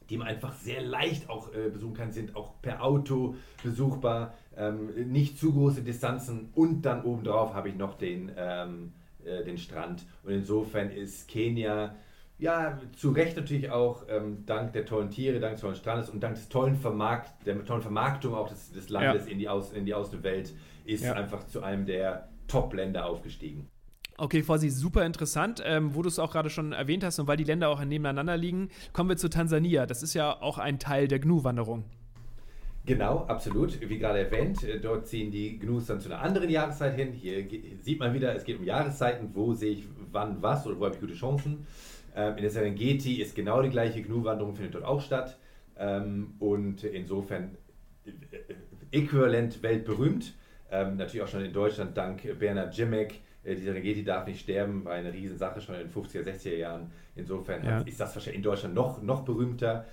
die 0.10 0.18
man 0.18 0.28
einfach 0.28 0.54
sehr 0.54 0.82
leicht 0.82 1.30
auch 1.30 1.54
äh, 1.54 1.70
besuchen 1.70 1.94
kann, 1.94 2.12
sind 2.12 2.36
auch 2.36 2.62
per 2.62 2.84
Auto 2.84 3.36
besuchbar, 3.63 4.34
ähm, 4.58 5.12
nicht 5.12 5.39
zu 5.39 5.54
große 5.54 5.82
Distanzen 5.82 6.50
und 6.56 6.82
dann 6.82 7.04
obendrauf 7.04 7.54
habe 7.54 7.70
ich 7.70 7.75
noch 7.75 7.96
den, 7.96 8.32
ähm, 8.36 8.92
äh, 9.24 9.44
den 9.44 9.58
Strand 9.58 10.06
und 10.24 10.34
insofern 10.34 10.89
ist 10.89 11.28
Kenia 11.28 11.96
ja, 12.39 12.79
zu 12.96 13.12
Recht 13.12 13.36
natürlich 13.36 13.69
auch 13.69 14.03
ähm, 14.08 14.46
dank 14.46 14.72
der 14.74 14.86
tollen 14.86 15.10
Tiere, 15.10 15.39
dank 15.39 15.53
des 15.53 15.62
tollen 15.62 15.75
Strandes 15.75 16.10
und 16.10 16.22
dank 16.22 16.36
des 16.36 16.48
tollen 16.48 16.75
Vermarkt, 16.75 17.46
der 17.46 17.63
tollen 17.65 17.81
Vermarktung 17.81 18.34
auch 18.34 18.48
des, 18.48 18.72
des 18.72 18.89
Landes 18.89 19.25
ja. 19.25 19.31
in, 19.31 19.39
die 19.39 19.50
Aus, 19.50 19.74
in 19.74 19.86
die 19.86 19.93
Außenwelt 19.93 20.53
ist 20.86 21.03
ja. 21.03 21.13
einfach 21.13 21.46
zu 21.48 21.62
einem 21.62 21.86
der 21.86 22.29
Top-Länder 22.48 23.05
aufgestiegen. 23.05 23.67
Okay, 24.17 24.41
Fossi, 24.41 24.69
super 24.69 25.05
interessant, 25.05 25.62
ähm, 25.65 25.96
wo 25.96 26.01
du 26.01 26.10
es 26.10 26.19
auch 26.19 26.31
gerade 26.31 26.50
schon 26.50 26.74
erwähnt 26.74 27.03
hast 27.03 27.19
und 27.19 27.27
weil 27.27 27.38
die 27.38 27.43
Länder 27.43 27.69
auch 27.69 27.84
nebeneinander 27.84 28.36
liegen. 28.36 28.69
Kommen 28.91 29.10
wir 29.10 29.17
zu 29.17 29.29
Tansania. 29.29 29.86
Das 29.86 30.03
ist 30.03 30.13
ja 30.13 30.41
auch 30.41 30.58
ein 30.58 30.79
Teil 30.79 31.08
der 31.08 31.19
GNU-Wanderung. 31.19 31.86
Genau, 32.86 33.25
absolut. 33.27 33.79
Wie 33.88 34.00
gerade 34.00 34.19
erwähnt, 34.19 34.63
äh, 34.63 34.79
dort 34.79 35.08
ziehen 35.08 35.31
die 35.31 35.60
Gnus 35.60 35.86
dann 35.86 36.01
zu 36.01 36.10
einer 36.10 36.22
anderen 36.22 36.50
Jahreszeit 36.50 36.96
hin. 36.96 37.13
Hier 37.13 37.46
sieht 37.81 38.00
man 38.00 38.13
wieder, 38.13 38.34
es 38.36 38.43
geht 38.43 38.60
um 38.60 38.65
Jahreszeiten, 38.65 39.29
wo 39.34 39.53
sehe 39.53 39.72
ich 39.72 39.84
wann 40.12 40.41
was 40.41 40.65
oder 40.65 40.79
wo 40.79 40.86
habe 40.86 40.96
ich 40.96 41.01
gute 41.01 41.13
Chancen. 41.13 41.65
Ähm, 42.16 42.38
in 42.38 42.42
der 42.42 42.51
Serengeti 42.51 43.22
ist 43.22 43.36
genau 43.36 43.62
die 43.62 43.70
gleiche 43.70 44.01
Gnu-Wanderung, 44.01 44.56
findet 44.56 44.75
dort 44.75 44.86
auch 44.86 45.01
statt. 45.01 45.38
Ähm, 45.78 46.36
und 46.39 46.84
insofern 46.84 47.58
äh, 48.06 48.12
äquivalent 48.92 49.62
weltberühmt. 49.63 50.34
Ähm, 50.72 50.98
natürlich 50.98 51.24
auch 51.24 51.28
schon 51.28 51.44
in 51.44 51.54
Deutschland 51.54 51.98
dank 51.98 52.22
Bernhard 52.39 52.75
Jimek. 52.75 53.22
Äh, 53.44 53.56
die 53.56 53.63
Serengeti 53.63 54.04
darf 54.04 54.28
nicht 54.28 54.42
sterben, 54.42 54.86
war 54.86 54.94
eine 54.94 55.13
Riesensache 55.13 55.62
schon 55.62 55.75
in 55.75 55.82
den 55.82 55.92
50er, 55.92 56.24
60er 56.24 56.56
Jahren. 56.56 56.92
Insofern 57.16 57.66
ja. 57.66 57.82
ist 57.82 58.00
das 58.00 58.16
wahrscheinlich 58.16 58.38
in 58.38 58.44
Deutschland 58.44 58.75
noch, 58.75 59.01
noch 59.01 59.24
berühmter. 59.24 59.86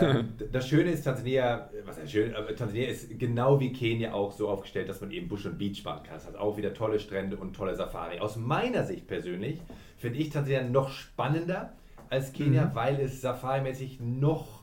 ähm, 0.00 0.32
das 0.52 0.68
Schöne 0.68 0.90
ist, 0.90 1.04
Tansania, 1.04 1.70
was 1.84 1.98
heißt 1.98 2.10
schön, 2.10 2.34
aber 2.34 2.54
Tansania 2.54 2.88
ist 2.88 3.18
genau 3.18 3.60
wie 3.60 3.72
Kenia 3.72 4.12
auch 4.12 4.32
so 4.32 4.48
aufgestellt, 4.48 4.88
dass 4.88 5.00
man 5.00 5.10
eben 5.10 5.28
Busch 5.28 5.46
und 5.46 5.58
Beach 5.58 5.84
machen 5.84 6.02
kann. 6.04 6.14
Das 6.14 6.26
hat 6.26 6.36
auch 6.36 6.56
wieder 6.56 6.74
tolle 6.74 6.98
Strände 6.98 7.36
und 7.36 7.54
tolle 7.54 7.74
Safari. 7.74 8.18
Aus 8.18 8.36
meiner 8.36 8.84
Sicht 8.84 9.06
persönlich 9.06 9.60
finde 10.06 10.20
ich 10.20 10.30
Tansania 10.30 10.62
noch 10.62 10.90
spannender 10.90 11.72
als 12.10 12.32
Kenia, 12.32 12.66
mhm. 12.66 12.74
weil 12.74 13.00
es 13.00 13.20
safari-mäßig 13.20 13.98
noch 14.00 14.62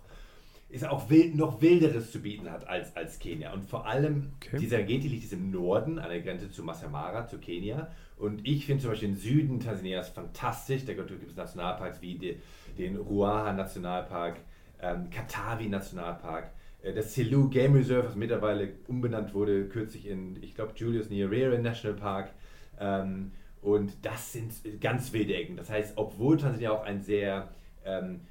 ist 0.69 0.87
auch 0.87 1.07
wild, 1.09 1.35
noch 1.35 1.61
wilderes 1.61 2.11
zu 2.11 2.19
bieten 2.19 2.49
hat 2.49 2.67
als, 2.67 2.95
als 2.95 3.19
Kenia. 3.19 3.53
Und 3.53 3.69
vor 3.69 3.85
allem, 3.85 4.31
okay. 4.37 4.57
die 4.57 4.65
Serengeti 4.65 5.07
liegt 5.07 5.31
im 5.31 5.51
Norden, 5.51 5.99
an 5.99 6.09
der 6.09 6.21
Grenze 6.21 6.49
zu 6.49 6.63
Masai 6.63 6.87
Mara, 6.87 7.27
zu 7.27 7.37
Kenia. 7.37 7.89
Und 8.17 8.47
ich 8.47 8.65
finde 8.65 8.81
zum 8.81 8.91
Beispiel 8.91 9.09
den 9.09 9.17
Süden 9.17 9.59
Tansanias 9.59 10.09
fantastisch. 10.09 10.85
Da 10.85 10.93
gibt 10.93 11.11
es 11.11 11.35
Nationalparks 11.35 12.01
wie 12.01 12.15
die, 12.15 12.37
den 12.77 12.95
Ruaha 12.95 13.53
Nationalpark, 13.53 14.37
ähm, 14.81 15.09
Katavi 15.11 15.67
Nationalpark. 15.67 16.49
äh, 16.81 16.93
das 16.93 17.13
Selous 17.13 17.51
Game 17.51 17.75
Reserve, 17.75 18.07
was 18.07 18.15
mittlerweile 18.15 18.69
umbenannt 18.87 19.35
wurde, 19.35 19.65
kürzlich 19.67 20.07
in, 20.07 20.41
ich 20.41 20.55
glaube, 20.55 20.71
Julius 20.75 21.11
Nyerere 21.11 21.59
National 21.59 21.97
Park. 21.99 22.31
Ähm, 22.79 23.31
und 23.63 23.93
das 24.01 24.33
sind 24.33 24.53
ganz 24.81 25.13
wilde 25.13 25.35
Ecken. 25.35 25.55
Das 25.55 25.69
heißt, 25.69 25.93
obwohl 25.95 26.37
Tansania 26.37 26.71
auch 26.71 26.83
ein 26.83 27.01
sehr 27.01 27.49
ähm, 27.85 28.21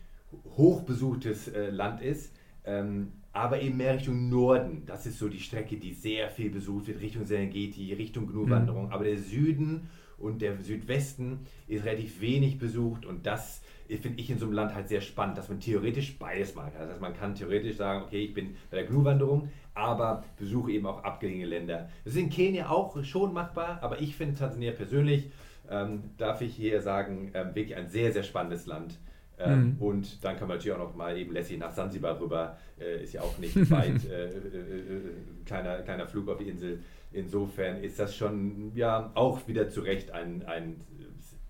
hochbesuchtes 0.56 1.48
äh, 1.48 1.70
Land 1.70 2.00
ist, 2.02 2.34
ähm, 2.64 3.12
aber 3.32 3.62
eben 3.62 3.78
mehr 3.78 3.94
Richtung 3.94 4.28
Norden. 4.28 4.82
Das 4.86 5.06
ist 5.06 5.18
so 5.18 5.28
die 5.28 5.40
Strecke, 5.40 5.76
die 5.78 5.94
sehr 5.94 6.28
viel 6.28 6.50
besucht 6.50 6.86
wird, 6.86 7.00
Richtung 7.00 7.24
Serengeti, 7.24 7.92
Richtung 7.94 8.26
Gnu-Wanderung. 8.26 8.86
Mhm. 8.86 8.92
Aber 8.92 9.04
der 9.04 9.16
Süden 9.16 9.88
und 10.18 10.42
der 10.42 10.60
Südwesten 10.62 11.40
ist 11.66 11.84
relativ 11.84 12.20
wenig 12.20 12.58
besucht 12.58 13.06
und 13.06 13.26
das 13.26 13.62
finde 14.00 14.20
ich 14.20 14.30
in 14.30 14.38
so 14.38 14.46
einem 14.46 14.54
Land 14.54 14.74
halt 14.74 14.88
sehr 14.88 15.00
spannend, 15.00 15.36
dass 15.36 15.48
man 15.48 15.60
theoretisch 15.60 16.18
beides 16.18 16.54
machen 16.54 16.72
kann. 16.72 16.82
Das 16.82 16.92
heißt, 16.92 17.00
man 17.00 17.14
kann 17.14 17.34
theoretisch 17.34 17.76
sagen, 17.76 18.04
okay, 18.04 18.24
ich 18.24 18.32
bin 18.32 18.54
bei 18.70 18.78
der 18.78 18.86
Gnu-Wanderung, 18.86 19.50
aber 19.74 20.24
besuche 20.38 20.72
eben 20.72 20.86
auch 20.86 21.02
abgelegene 21.04 21.46
Länder. 21.46 21.88
Das 22.04 22.14
ist 22.14 22.20
in 22.20 22.30
Kenia 22.30 22.68
auch 22.68 23.02
schon 23.04 23.32
machbar, 23.32 23.78
aber 23.82 24.00
ich 24.00 24.16
finde 24.16 24.38
Tansania 24.38 24.72
persönlich, 24.72 25.30
ähm, 25.70 26.10
darf 26.18 26.40
ich 26.40 26.54
hier 26.54 26.80
sagen, 26.82 27.30
ähm, 27.34 27.54
wirklich 27.54 27.76
ein 27.76 27.88
sehr, 27.88 28.12
sehr 28.12 28.22
spannendes 28.22 28.66
Land. 28.66 28.98
Ähm, 29.38 29.76
mhm. 29.76 29.76
Und 29.82 30.24
dann 30.24 30.36
kann 30.36 30.48
man 30.48 30.58
natürlich 30.58 30.76
auch 30.76 30.86
noch 30.86 30.94
mal 30.94 31.16
eben 31.16 31.32
lässig 31.32 31.58
nach 31.58 31.72
Sansibar 31.72 32.20
rüber, 32.20 32.58
äh, 32.78 33.02
ist 33.02 33.14
ja 33.14 33.22
auch 33.22 33.38
nicht 33.38 33.56
weit, 33.70 34.04
äh, 34.08 34.26
äh, 34.26 34.28
äh, 34.28 35.00
kleiner, 35.46 35.78
kleiner 35.78 36.06
Flug 36.06 36.28
auf 36.28 36.38
die 36.38 36.48
Insel. 36.48 36.80
Insofern 37.12 37.82
ist 37.82 37.98
das 37.98 38.14
schon 38.16 38.72
ja 38.74 39.10
auch 39.14 39.46
wieder 39.48 39.68
zu 39.68 39.80
Recht 39.80 40.10
ein, 40.10 40.44
ein 40.44 40.80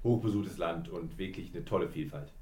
hochbesuchtes 0.02 0.58
Land 0.58 0.88
und 0.88 1.18
wirklich 1.18 1.54
eine 1.54 1.64
tolle 1.64 1.88
Vielfalt. 1.88 2.32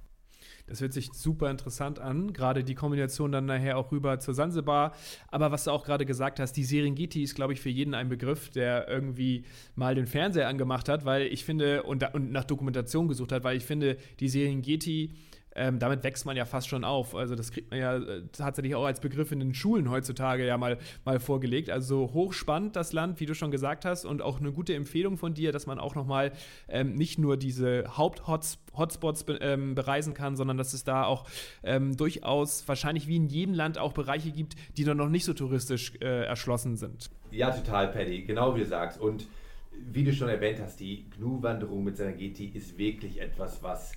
Das 0.71 0.81
hört 0.81 0.93
sich 0.93 1.11
super 1.13 1.51
interessant 1.51 1.99
an, 1.99 2.33
gerade 2.33 2.63
die 2.63 2.77
Kombination 2.77 3.33
dann 3.33 3.47
nachher 3.47 3.77
auch 3.77 3.91
rüber 3.91 4.21
zur 4.21 4.35
Sansibar. 4.35 4.95
Aber 5.29 5.51
was 5.51 5.65
du 5.65 5.73
auch 5.73 5.85
gerade 5.85 6.07
gesagt 6.07 6.39
hast, 6.39 6.53
die 6.53 6.63
Serengeti 6.63 7.25
ist, 7.25 7.35
glaube 7.35 7.53
ich, 7.53 7.61
für 7.61 7.71
jeden 7.71 7.93
ein 7.93 8.09
Begriff, 8.09 8.51
der 8.51 8.87
irgendwie 8.87 9.45
mal 9.75 9.97
den 9.97 10.07
Fernseher 10.07 10.47
angemacht 10.47 10.89
hat, 10.89 11.05
weil 11.05 11.23
ich 11.23 11.45
finde, 11.45 11.83
und, 11.83 12.15
und 12.15 12.31
nach 12.31 12.45
Dokumentation 12.45 13.09
gesucht 13.09 13.33
hat, 13.33 13.43
weil 13.43 13.57
ich 13.57 13.65
finde, 13.65 13.97
die 14.21 14.29
Serengeti 14.29 15.11
ähm, 15.55 15.79
damit 15.79 16.05
wächst 16.05 16.27
man 16.27 16.37
ja 16.37 16.45
fast 16.45 16.69
schon 16.69 16.85
auf. 16.85 17.15
Also 17.15 17.35
das 17.35 17.51
kriegt 17.51 17.71
man 17.71 17.81
ja 17.81 17.97
äh, 17.97 18.23
tatsächlich 18.33 18.75
auch 18.75 18.85
als 18.85 19.01
Begriff 19.01 19.33
in 19.33 19.41
den 19.41 19.55
Schulen 19.55 19.91
heutzutage 19.91 20.47
ja 20.47 20.57
mal, 20.57 20.79
mal 21.05 21.19
vorgelegt. 21.19 21.71
Also 21.71 22.11
hochspannend 22.13 22.77
das 22.77 22.93
Land, 22.93 23.21
wie 23.21 23.27
du 23.27 23.35
schon 23.35 23.51
gesagt 23.51 23.85
hast, 23.85 24.05
und 24.05 24.23
auch 24.23 24.41
eine 24.41 24.53
gute 24.53 24.75
Empfehlung 24.75 25.17
von 25.17 25.35
dir, 25.35 25.53
dass 25.53 25.67
man 25.67 25.79
auch 25.79 25.95
nochmal 25.95 26.33
ähm, 26.69 26.95
nicht 26.95 27.19
nur 27.19 27.37
diese 27.37 27.97
Haupt-Hotspots 27.97 29.25
be 29.25 29.39
ähm, 29.41 29.75
bereisen 29.75 30.15
kann, 30.15 30.37
sondern 30.37 30.57
dass 30.57 30.73
es 30.73 30.85
da 30.85 31.05
auch 31.05 31.27
ähm, 31.63 31.97
durchaus 31.97 32.67
wahrscheinlich 32.69 33.09
wie 33.09 33.17
in 33.17 33.27
jedem 33.27 33.55
Land 33.55 33.79
auch 33.79 33.93
Bereiche 33.93 34.31
gibt, 34.31 34.55
die 34.77 34.85
dann 34.85 34.97
noch 34.97 35.09
nicht 35.09 35.25
so 35.25 35.35
touristisch 35.35 35.95
äh, 36.01 36.25
erschlossen 36.25 36.77
sind. 36.77 37.11
Ja, 37.33 37.51
total, 37.51 37.89
Paddy, 37.89 38.23
genau 38.23 38.55
wie 38.55 38.61
du 38.61 38.67
sagst. 38.67 39.01
Und 39.01 39.27
wie 39.73 40.05
du 40.05 40.13
schon 40.13 40.29
erwähnt 40.29 40.61
hast, 40.61 40.79
die 40.79 41.09
Gnu-Wanderung 41.11 41.83
mit 41.83 41.97
Serengeti 41.97 42.47
ist 42.47 42.77
wirklich 42.77 43.21
etwas, 43.21 43.63
was 43.63 43.93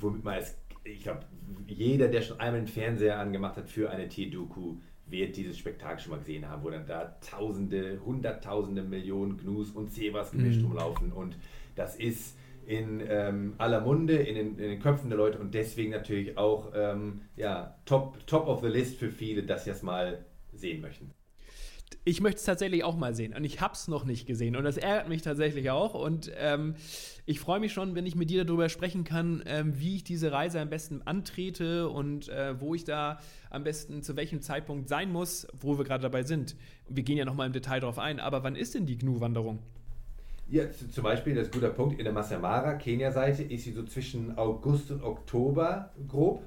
womit 0.00 0.24
man 0.24 0.34
als 0.34 0.56
ich 0.84 1.02
glaube, 1.02 1.20
jeder, 1.66 2.08
der 2.08 2.22
schon 2.22 2.38
einmal 2.40 2.58
einen 2.58 2.68
Fernseher 2.68 3.18
angemacht 3.18 3.56
hat 3.56 3.68
für 3.68 3.90
eine 3.90 4.08
Tierdoku, 4.08 4.76
wird 5.06 5.36
dieses 5.36 5.58
Spektakel 5.58 5.98
schon 5.98 6.12
mal 6.12 6.18
gesehen 6.18 6.48
haben, 6.48 6.62
wo 6.62 6.70
dann 6.70 6.86
da 6.86 7.16
Tausende, 7.20 8.00
Hunderttausende, 8.04 8.82
Millionen 8.82 9.36
Gnus 9.36 9.70
und 9.70 9.92
Zebras 9.92 10.30
gemischt 10.30 10.60
mhm. 10.60 10.68
rumlaufen. 10.68 11.12
Und 11.12 11.36
das 11.74 11.96
ist 11.96 12.38
in 12.66 13.02
ähm, 13.06 13.54
aller 13.58 13.80
Munde, 13.80 14.14
in 14.14 14.34
den, 14.34 14.48
in 14.58 14.70
den, 14.70 14.80
Köpfen 14.80 15.10
der 15.10 15.18
Leute 15.18 15.38
und 15.38 15.52
deswegen 15.52 15.90
natürlich 15.90 16.38
auch 16.38 16.72
ähm, 16.74 17.22
ja, 17.36 17.76
top, 17.84 18.26
top 18.26 18.46
of 18.46 18.62
the 18.62 18.68
list 18.68 18.96
für 18.96 19.10
viele, 19.10 19.42
dass 19.42 19.64
sie 19.64 19.70
das 19.70 19.82
mal 19.82 20.24
sehen 20.52 20.80
möchten. 20.80 21.10
Ich 22.04 22.20
möchte 22.20 22.38
es 22.38 22.44
tatsächlich 22.44 22.84
auch 22.84 22.96
mal 22.96 23.14
sehen 23.14 23.34
und 23.34 23.44
ich 23.44 23.60
habe 23.60 23.74
es 23.74 23.88
noch 23.88 24.04
nicht 24.04 24.26
gesehen 24.26 24.56
und 24.56 24.64
das 24.64 24.76
ärgert 24.76 25.08
mich 25.08 25.22
tatsächlich 25.22 25.70
auch 25.70 25.94
und 25.94 26.30
ähm, 26.36 26.74
ich 27.26 27.40
freue 27.40 27.60
mich 27.60 27.72
schon, 27.72 27.94
wenn 27.94 28.06
ich 28.06 28.16
mit 28.16 28.30
dir 28.30 28.44
darüber 28.44 28.68
sprechen 28.68 29.04
kann, 29.04 29.42
ähm, 29.46 29.78
wie 29.78 29.96
ich 29.96 30.04
diese 30.04 30.32
Reise 30.32 30.60
am 30.60 30.68
besten 30.68 31.02
antrete 31.04 31.88
und 31.88 32.28
äh, 32.28 32.60
wo 32.60 32.74
ich 32.74 32.84
da 32.84 33.18
am 33.50 33.64
besten 33.64 34.02
zu 34.02 34.16
welchem 34.16 34.42
Zeitpunkt 34.42 34.88
sein 34.88 35.10
muss, 35.12 35.46
wo 35.58 35.78
wir 35.78 35.84
gerade 35.84 36.02
dabei 36.02 36.22
sind. 36.22 36.56
Wir 36.88 37.02
gehen 37.02 37.16
ja 37.16 37.24
nochmal 37.24 37.46
im 37.46 37.52
Detail 37.52 37.80
darauf 37.80 37.98
ein, 37.98 38.20
aber 38.20 38.42
wann 38.42 38.56
ist 38.56 38.74
denn 38.74 38.86
die 38.86 38.98
GNU-Wanderung? 38.98 39.60
Ja, 40.50 40.64
zum 40.70 41.04
Beispiel, 41.04 41.34
das 41.34 41.48
ist 41.48 41.54
ein 41.54 41.60
guter 41.60 41.72
Punkt, 41.72 41.98
in 41.98 42.04
der 42.04 42.12
Masamara, 42.12 42.74
Kenia-Seite, 42.74 43.42
ist 43.44 43.64
sie 43.64 43.72
so 43.72 43.82
zwischen 43.84 44.36
August 44.36 44.90
und 44.90 45.02
Oktober 45.02 45.90
grob. 46.06 46.42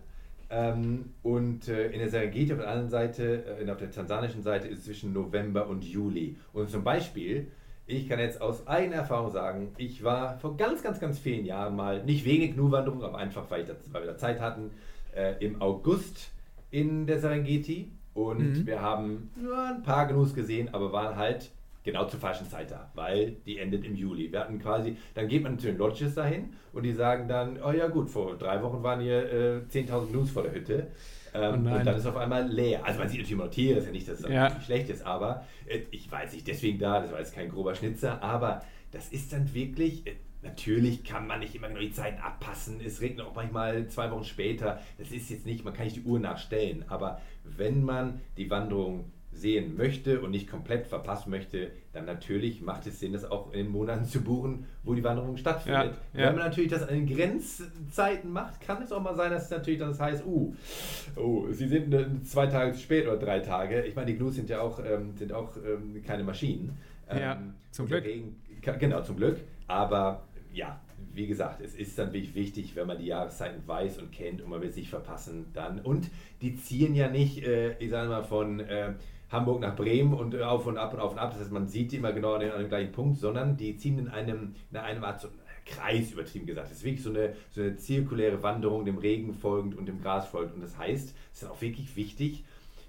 Ähm, 0.50 1.14
und 1.24 1.68
äh, 1.68 1.90
in 1.92 2.00
der 2.00 2.10
Serengeti 2.10 2.54
auf 2.54 2.60
der 2.60 2.70
anderen 2.70 2.90
Seite, 2.90 3.44
äh, 3.60 3.70
auf 3.70 3.78
der 3.78 3.92
tansanischen 3.92 4.44
Seite, 4.44 4.68
ist 4.68 4.80
es 4.80 4.86
zwischen 4.86 5.12
November 5.12 5.68
und 5.68 5.84
Juli. 5.84 6.38
Und 6.54 6.70
zum 6.70 6.84
Beispiel, 6.84 7.48
ich 7.86 8.08
kann 8.08 8.20
jetzt 8.20 8.42
aus 8.42 8.66
eigener 8.66 8.98
Erfahrung 8.98 9.32
sagen, 9.32 9.74
ich 9.78 10.04
war 10.04 10.38
vor 10.40 10.56
ganz, 10.56 10.84
ganz, 10.84 11.00
ganz 11.00 11.20
vielen 11.20 11.46
Jahren 11.46 11.76
mal, 11.76 12.04
nicht 12.04 12.24
wegen 12.26 12.56
Gnu-Wanderung, 12.56 13.04
aber 13.04 13.18
einfach, 13.18 13.50
weil, 13.50 13.66
das, 13.66 13.78
weil, 13.92 14.04
wir 14.04 14.12
da 14.12 14.18
Zeit 14.18 14.40
hatten, 14.40 14.72
äh, 15.14 15.34
im 15.44 15.62
August 15.62 16.32
in 16.72 17.08
der 17.08 17.20
Serengeti. 17.20 17.92
Und 18.14 18.60
mhm. 18.60 18.68
wir 18.68 18.82
haben 18.82 19.30
ja, 19.42 19.76
ein 19.76 19.84
paar 19.84 20.08
Gnus 20.08 20.34
gesehen, 20.34 20.74
aber 20.74 20.92
waren 20.92 21.18
halt 21.18 21.52
genau 21.88 22.06
zur 22.06 22.20
falschen 22.20 22.48
Zeit 22.50 22.70
da, 22.70 22.92
weil 22.96 23.38
die 23.46 23.58
endet 23.58 23.86
im 23.86 23.96
Juli. 23.96 24.32
Wir 24.32 24.42
hatten 24.42 24.60
quasi, 24.60 24.98
dann 25.16 25.28
geht 25.30 25.42
man 25.42 25.58
zu 25.58 25.68
den 25.68 25.78
Lodges 25.78 26.16
dahin 26.16 26.54
und 26.74 26.84
die 26.84 26.94
sagen 26.94 27.28
dann, 27.28 27.60
oh 27.64 27.72
ja 27.72 27.88
gut, 27.88 28.10
vor 28.10 28.38
drei 28.38 28.62
Wochen 28.62 28.84
waren 28.84 29.00
hier 29.00 29.32
äh, 29.32 29.62
10.000 29.72 30.06
Blues 30.08 30.30
vor 30.30 30.44
der 30.44 30.54
Hütte. 30.54 30.88
Ähm, 31.34 31.66
oh 31.66 31.76
und 31.76 31.86
dann 31.86 31.96
ist 31.96 32.06
auf 32.06 32.18
einmal 32.18 32.46
leer. 32.46 32.86
Also 32.86 33.00
man 33.00 33.08
sieht 33.08 33.20
natürlich 33.20 33.32
immer 33.32 33.46
noch 33.46 33.52
Tiere, 33.52 33.80
ist 33.80 33.86
ja 33.86 33.92
nicht, 33.92 34.08
dass 34.08 34.20
es 34.20 34.30
ja. 34.30 34.60
schlecht 34.60 34.90
ist, 34.90 35.06
aber 35.06 35.46
äh, 35.66 35.80
ich 35.92 36.12
weiß 36.12 36.34
nicht 36.34 36.48
deswegen 36.48 36.78
da, 36.78 37.00
das 37.00 37.12
war 37.12 37.20
jetzt 37.20 37.34
kein 37.34 37.50
grober 37.50 37.74
Schnitzer, 37.74 38.22
aber 38.22 38.64
das 38.92 39.10
ist 39.10 39.32
dann 39.32 39.54
wirklich, 39.54 40.06
äh, 40.06 40.16
Natürlich 40.44 41.04
kann 41.04 41.26
man 41.26 41.40
nicht 41.40 41.56
immer 41.56 41.68
genau 41.68 41.80
die 41.80 41.92
Zeiten 41.92 42.22
abpassen. 42.22 42.80
Es 42.80 43.02
regnet 43.02 43.26
auch 43.26 43.34
manchmal 43.34 43.88
zwei 43.88 44.12
Wochen 44.12 44.24
später. 44.24 44.80
Das 45.00 45.12
ist 45.12 45.32
jetzt 45.32 45.48
nicht, 45.48 45.66
man 45.66 45.74
kann 45.74 45.86
nicht 45.86 45.96
die 45.96 46.04
Uhr 46.04 46.20
nachstellen. 46.20 46.86
Aber 46.88 47.20
wenn 47.44 47.84
man 47.84 48.22
die 48.38 48.50
Wanderung 48.50 49.12
sehen 49.40 49.78
möchte 49.78 50.22
und 50.22 50.32
nicht 50.32 50.50
komplett 50.50 50.88
verpassen 50.88 51.30
möchte, 51.30 51.72
dann 51.94 52.06
natürlich 52.06 52.62
macht 52.62 52.88
es 52.88 53.00
Sinn, 53.00 53.14
das 53.14 53.24
auch 53.26 53.52
in 53.52 53.60
den 53.60 53.70
Monaten 53.70 54.06
zu 54.06 54.22
buchen, 54.22 54.66
wo 54.84 54.94
die 54.94 55.04
Wanderung 55.04 55.38
stattfindet. 55.38 55.96
Ja, 56.14 56.20
ja. 56.20 56.28
Wenn 56.28 56.36
man 56.36 56.46
natürlich 56.46 56.72
das 56.72 56.84
an 56.84 56.94
den 56.94 57.08
Grenzzeiten 57.08 58.32
macht, 58.32 58.62
kann 58.62 58.82
es 58.82 58.92
auch 58.92 59.02
mal 59.02 59.16
sein, 59.16 59.32
dass 59.32 59.46
es 59.46 59.52
natürlich 59.52 59.80
dann 59.80 59.90
das 59.90 60.00
heißt, 60.00 60.26
uh, 60.26 60.54
oh, 61.16 61.48
sie 61.52 61.68
sind 61.68 62.28
zwei 62.28 62.48
Tage 62.48 62.74
zu 62.74 62.80
spät 62.80 63.08
oder 63.08 63.18
drei 63.18 63.40
Tage. 63.40 63.84
Ich 63.84 63.96
meine, 63.96 64.12
die 64.12 64.18
Gnus 64.18 64.36
sind 64.36 64.50
ja 64.50 64.62
auch, 64.62 64.80
ähm, 64.80 65.16
sind 65.16 65.34
auch 65.34 65.56
ähm, 65.58 66.02
keine 66.06 66.24
Maschinen. 66.24 66.78
Ähm, 67.10 67.20
ja, 67.20 67.42
zum 67.72 67.88
Glück. 67.88 68.04
Regen, 68.04 68.36
genau, 68.62 69.02
zum 69.02 69.18
Glück. 69.18 69.38
Aber 69.68 70.24
ja, 70.54 70.80
wie 71.14 71.28
gesagt, 71.28 71.62
es 71.62 71.74
ist 71.76 71.98
dann 71.98 72.14
wirklich 72.14 72.36
wichtig, 72.36 72.76
wenn 72.76 72.88
man 72.88 73.00
die 73.00 73.08
Jahreszeiten 73.08 73.68
weiß 73.68 73.98
und 74.00 74.12
kennt 74.12 74.42
und 74.42 74.50
man 74.50 74.62
will 74.62 74.70
es 74.70 74.76
nicht 74.76 74.90
verpassen 74.90 75.48
dann. 75.54 75.80
Und 75.80 76.10
die 76.42 76.56
ziehen 76.56 76.96
ja 76.96 77.10
nicht, 77.10 77.44
äh, 77.44 77.78
ich 77.80 77.90
sage 77.90 78.10
mal, 78.10 78.24
von 78.24 78.60
äh, 78.60 78.94
Hamburg 79.30 79.62
nach 79.62 79.76
Bremen 79.76 80.14
und 80.14 80.40
auf 80.42 80.66
und 80.66 80.78
ab 80.78 80.94
und 80.94 81.00
auf 81.00 81.12
und 81.12 81.20
ab. 81.20 81.32
Das 81.32 81.42
heißt, 81.42 81.52
man 81.52 81.68
sieht 81.68 81.92
die 81.92 81.98
immer 81.98 82.14
genau 82.14 82.34
an, 82.34 82.42
den, 82.42 82.52
an 82.52 82.60
dem 82.60 82.70
gleichen 82.70 82.92
Punkt, 82.92 83.18
sondern 83.20 83.58
die 83.58 83.76
ziehen 83.78 84.00
in 84.00 84.08
einem, 84.08 84.56
in 84.72 84.78
einem 84.78 85.04
Art 85.04 85.20
so, 85.20 85.30
Kreis, 85.66 86.12
übertrieben 86.12 86.46
gesagt. 86.46 86.72
Das 86.72 86.78
ist 86.78 86.84
wirklich 86.84 87.04
so 87.04 87.10
eine, 87.10 87.34
so 87.52 87.62
eine 87.62 87.76
zirkuläre 87.76 88.42
Wanderung, 88.42 88.86
dem 88.86 88.98
Regen 88.98 89.34
folgend 89.34 89.76
und 89.76 89.86
dem 89.86 90.02
Gras 90.02 90.28
folgend. 90.28 90.56
Und 90.56 90.62
das 90.62 90.78
heißt, 90.78 91.14
es 91.34 91.42
ist 91.42 91.50
auch 91.50 91.62
wirklich 91.62 91.96
wichtig, 91.96 92.46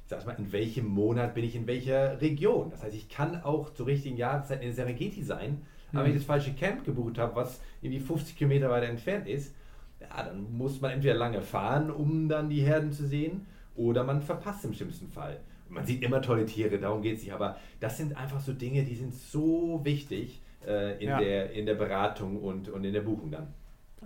sag 0.07 0.25
mal, 0.27 0.33
in 0.39 0.53
welchem 0.53 0.87
Monat 0.87 1.35
bin 1.35 1.45
ich 1.45 1.55
in 1.55 1.67
welcher 1.67 2.21
Region. 2.21 2.71
Das 2.71 2.83
heißt, 2.83 2.95
ich 2.95 3.09
kann 3.09 3.43
auch 3.43 3.75
zur 3.75 3.87
richtigen 3.87 4.17
Jahreszeit 4.17 4.63
in 4.63 4.73
Serengeti 4.73 5.23
sein, 5.23 5.63
aber 5.93 6.05
wenn 6.05 6.11
ich 6.11 6.15
mhm. 6.15 6.19
das 6.21 6.27
falsche 6.27 6.53
Camp 6.53 6.85
gebucht 6.85 7.19
habe, 7.19 7.35
was 7.35 7.61
irgendwie 7.83 8.01
50 8.01 8.37
Kilometer 8.37 8.71
weiter 8.71 8.87
entfernt 8.87 9.27
ist, 9.27 9.55
ja, 10.01 10.23
dann 10.23 10.57
muss 10.57 10.81
man 10.81 10.93
entweder 10.93 11.15
lange 11.15 11.43
fahren, 11.43 11.91
um 11.91 12.29
dann 12.29 12.49
die 12.49 12.61
Herden 12.61 12.93
zu 12.93 13.07
sehen, 13.07 13.47
oder 13.75 14.05
man 14.05 14.21
verpasst 14.21 14.65
im 14.65 14.75
schlimmsten 14.75 15.09
Fall 15.09 15.41
man 15.69 15.85
sieht 15.85 16.03
immer 16.03 16.23
tolle 16.23 16.47
Tiere, 16.47 16.79
darum 16.79 17.03
geht 17.03 17.19
es 17.19 17.23
nicht, 17.23 17.33
aber 17.33 17.59
das 17.81 17.97
sind 17.97 18.17
einfach 18.17 18.41
so 18.41 18.53
Dinge, 18.53 18.85
die 18.85 18.95
sind 18.95 19.15
so 19.15 19.81
wichtig 19.85 20.41
äh, 20.67 21.03
in, 21.03 21.09
ja. 21.09 21.19
der, 21.19 21.53
in 21.53 21.67
der 21.67 21.75
Beratung 21.75 22.37
und, 22.37 22.69
und 22.69 22.85
in 22.85 22.93
der 22.93 23.03
Buchung 23.03 23.31
dann. 23.31 23.55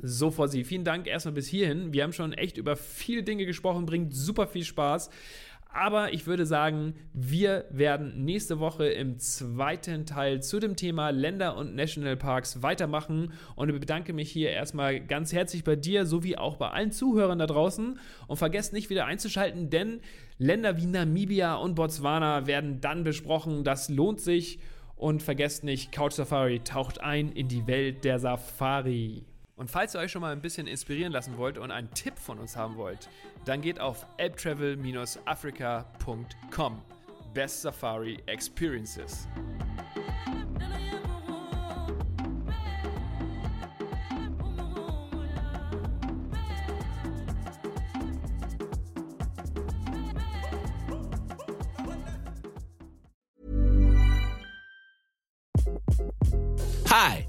So, 0.00 0.30
Fossi, 0.30 0.64
vielen 0.64 0.84
Dank 0.84 1.06
erstmal 1.06 1.34
bis 1.34 1.48
hierhin. 1.48 1.92
Wir 1.92 2.02
haben 2.02 2.14
schon 2.14 2.32
echt 2.32 2.56
über 2.56 2.76
viele 2.76 3.22
Dinge 3.22 3.44
gesprochen, 3.44 3.84
bringt 3.84 4.14
super 4.14 4.46
viel 4.46 4.64
Spaß. 4.64 5.10
Aber 5.74 6.12
ich 6.12 6.26
würde 6.26 6.44
sagen, 6.44 6.94
wir 7.14 7.64
werden 7.70 8.24
nächste 8.24 8.60
Woche 8.60 8.86
im 8.88 9.18
zweiten 9.18 10.04
Teil 10.04 10.42
zu 10.42 10.60
dem 10.60 10.76
Thema 10.76 11.08
Länder 11.10 11.56
und 11.56 11.74
Nationalparks 11.74 12.62
weitermachen. 12.62 13.32
Und 13.56 13.70
ich 13.70 13.80
bedanke 13.80 14.12
mich 14.12 14.30
hier 14.30 14.50
erstmal 14.50 15.00
ganz 15.00 15.32
herzlich 15.32 15.64
bei 15.64 15.74
dir 15.74 16.04
sowie 16.04 16.36
auch 16.36 16.56
bei 16.56 16.68
allen 16.68 16.92
Zuhörern 16.92 17.38
da 17.38 17.46
draußen. 17.46 17.98
Und 18.26 18.36
vergesst 18.36 18.74
nicht 18.74 18.90
wieder 18.90 19.06
einzuschalten, 19.06 19.70
denn 19.70 20.00
Länder 20.36 20.76
wie 20.76 20.86
Namibia 20.86 21.54
und 21.54 21.74
Botswana 21.74 22.46
werden 22.46 22.82
dann 22.82 23.02
besprochen. 23.02 23.64
Das 23.64 23.88
lohnt 23.88 24.20
sich. 24.20 24.58
Und 24.94 25.22
vergesst 25.22 25.64
nicht, 25.64 25.90
Couch 25.90 26.12
Safari 26.12 26.60
taucht 26.60 27.00
ein 27.00 27.32
in 27.32 27.48
die 27.48 27.66
Welt 27.66 28.04
der 28.04 28.18
Safari. 28.18 29.24
Und 29.62 29.70
falls 29.70 29.94
ihr 29.94 30.00
euch 30.00 30.10
schon 30.10 30.22
mal 30.22 30.32
ein 30.32 30.40
bisschen 30.40 30.66
inspirieren 30.66 31.12
lassen 31.12 31.38
wollt 31.38 31.56
und 31.56 31.70
einen 31.70 31.88
Tipp 31.94 32.18
von 32.18 32.40
uns 32.40 32.56
haben 32.56 32.76
wollt, 32.76 33.08
dann 33.44 33.60
geht 33.60 33.78
auf 33.78 34.04
elbtravel-africa.com. 34.16 36.82
Best 37.32 37.62
Safari 37.62 38.18
Experiences. 38.26 39.28
Hi, 56.90 57.28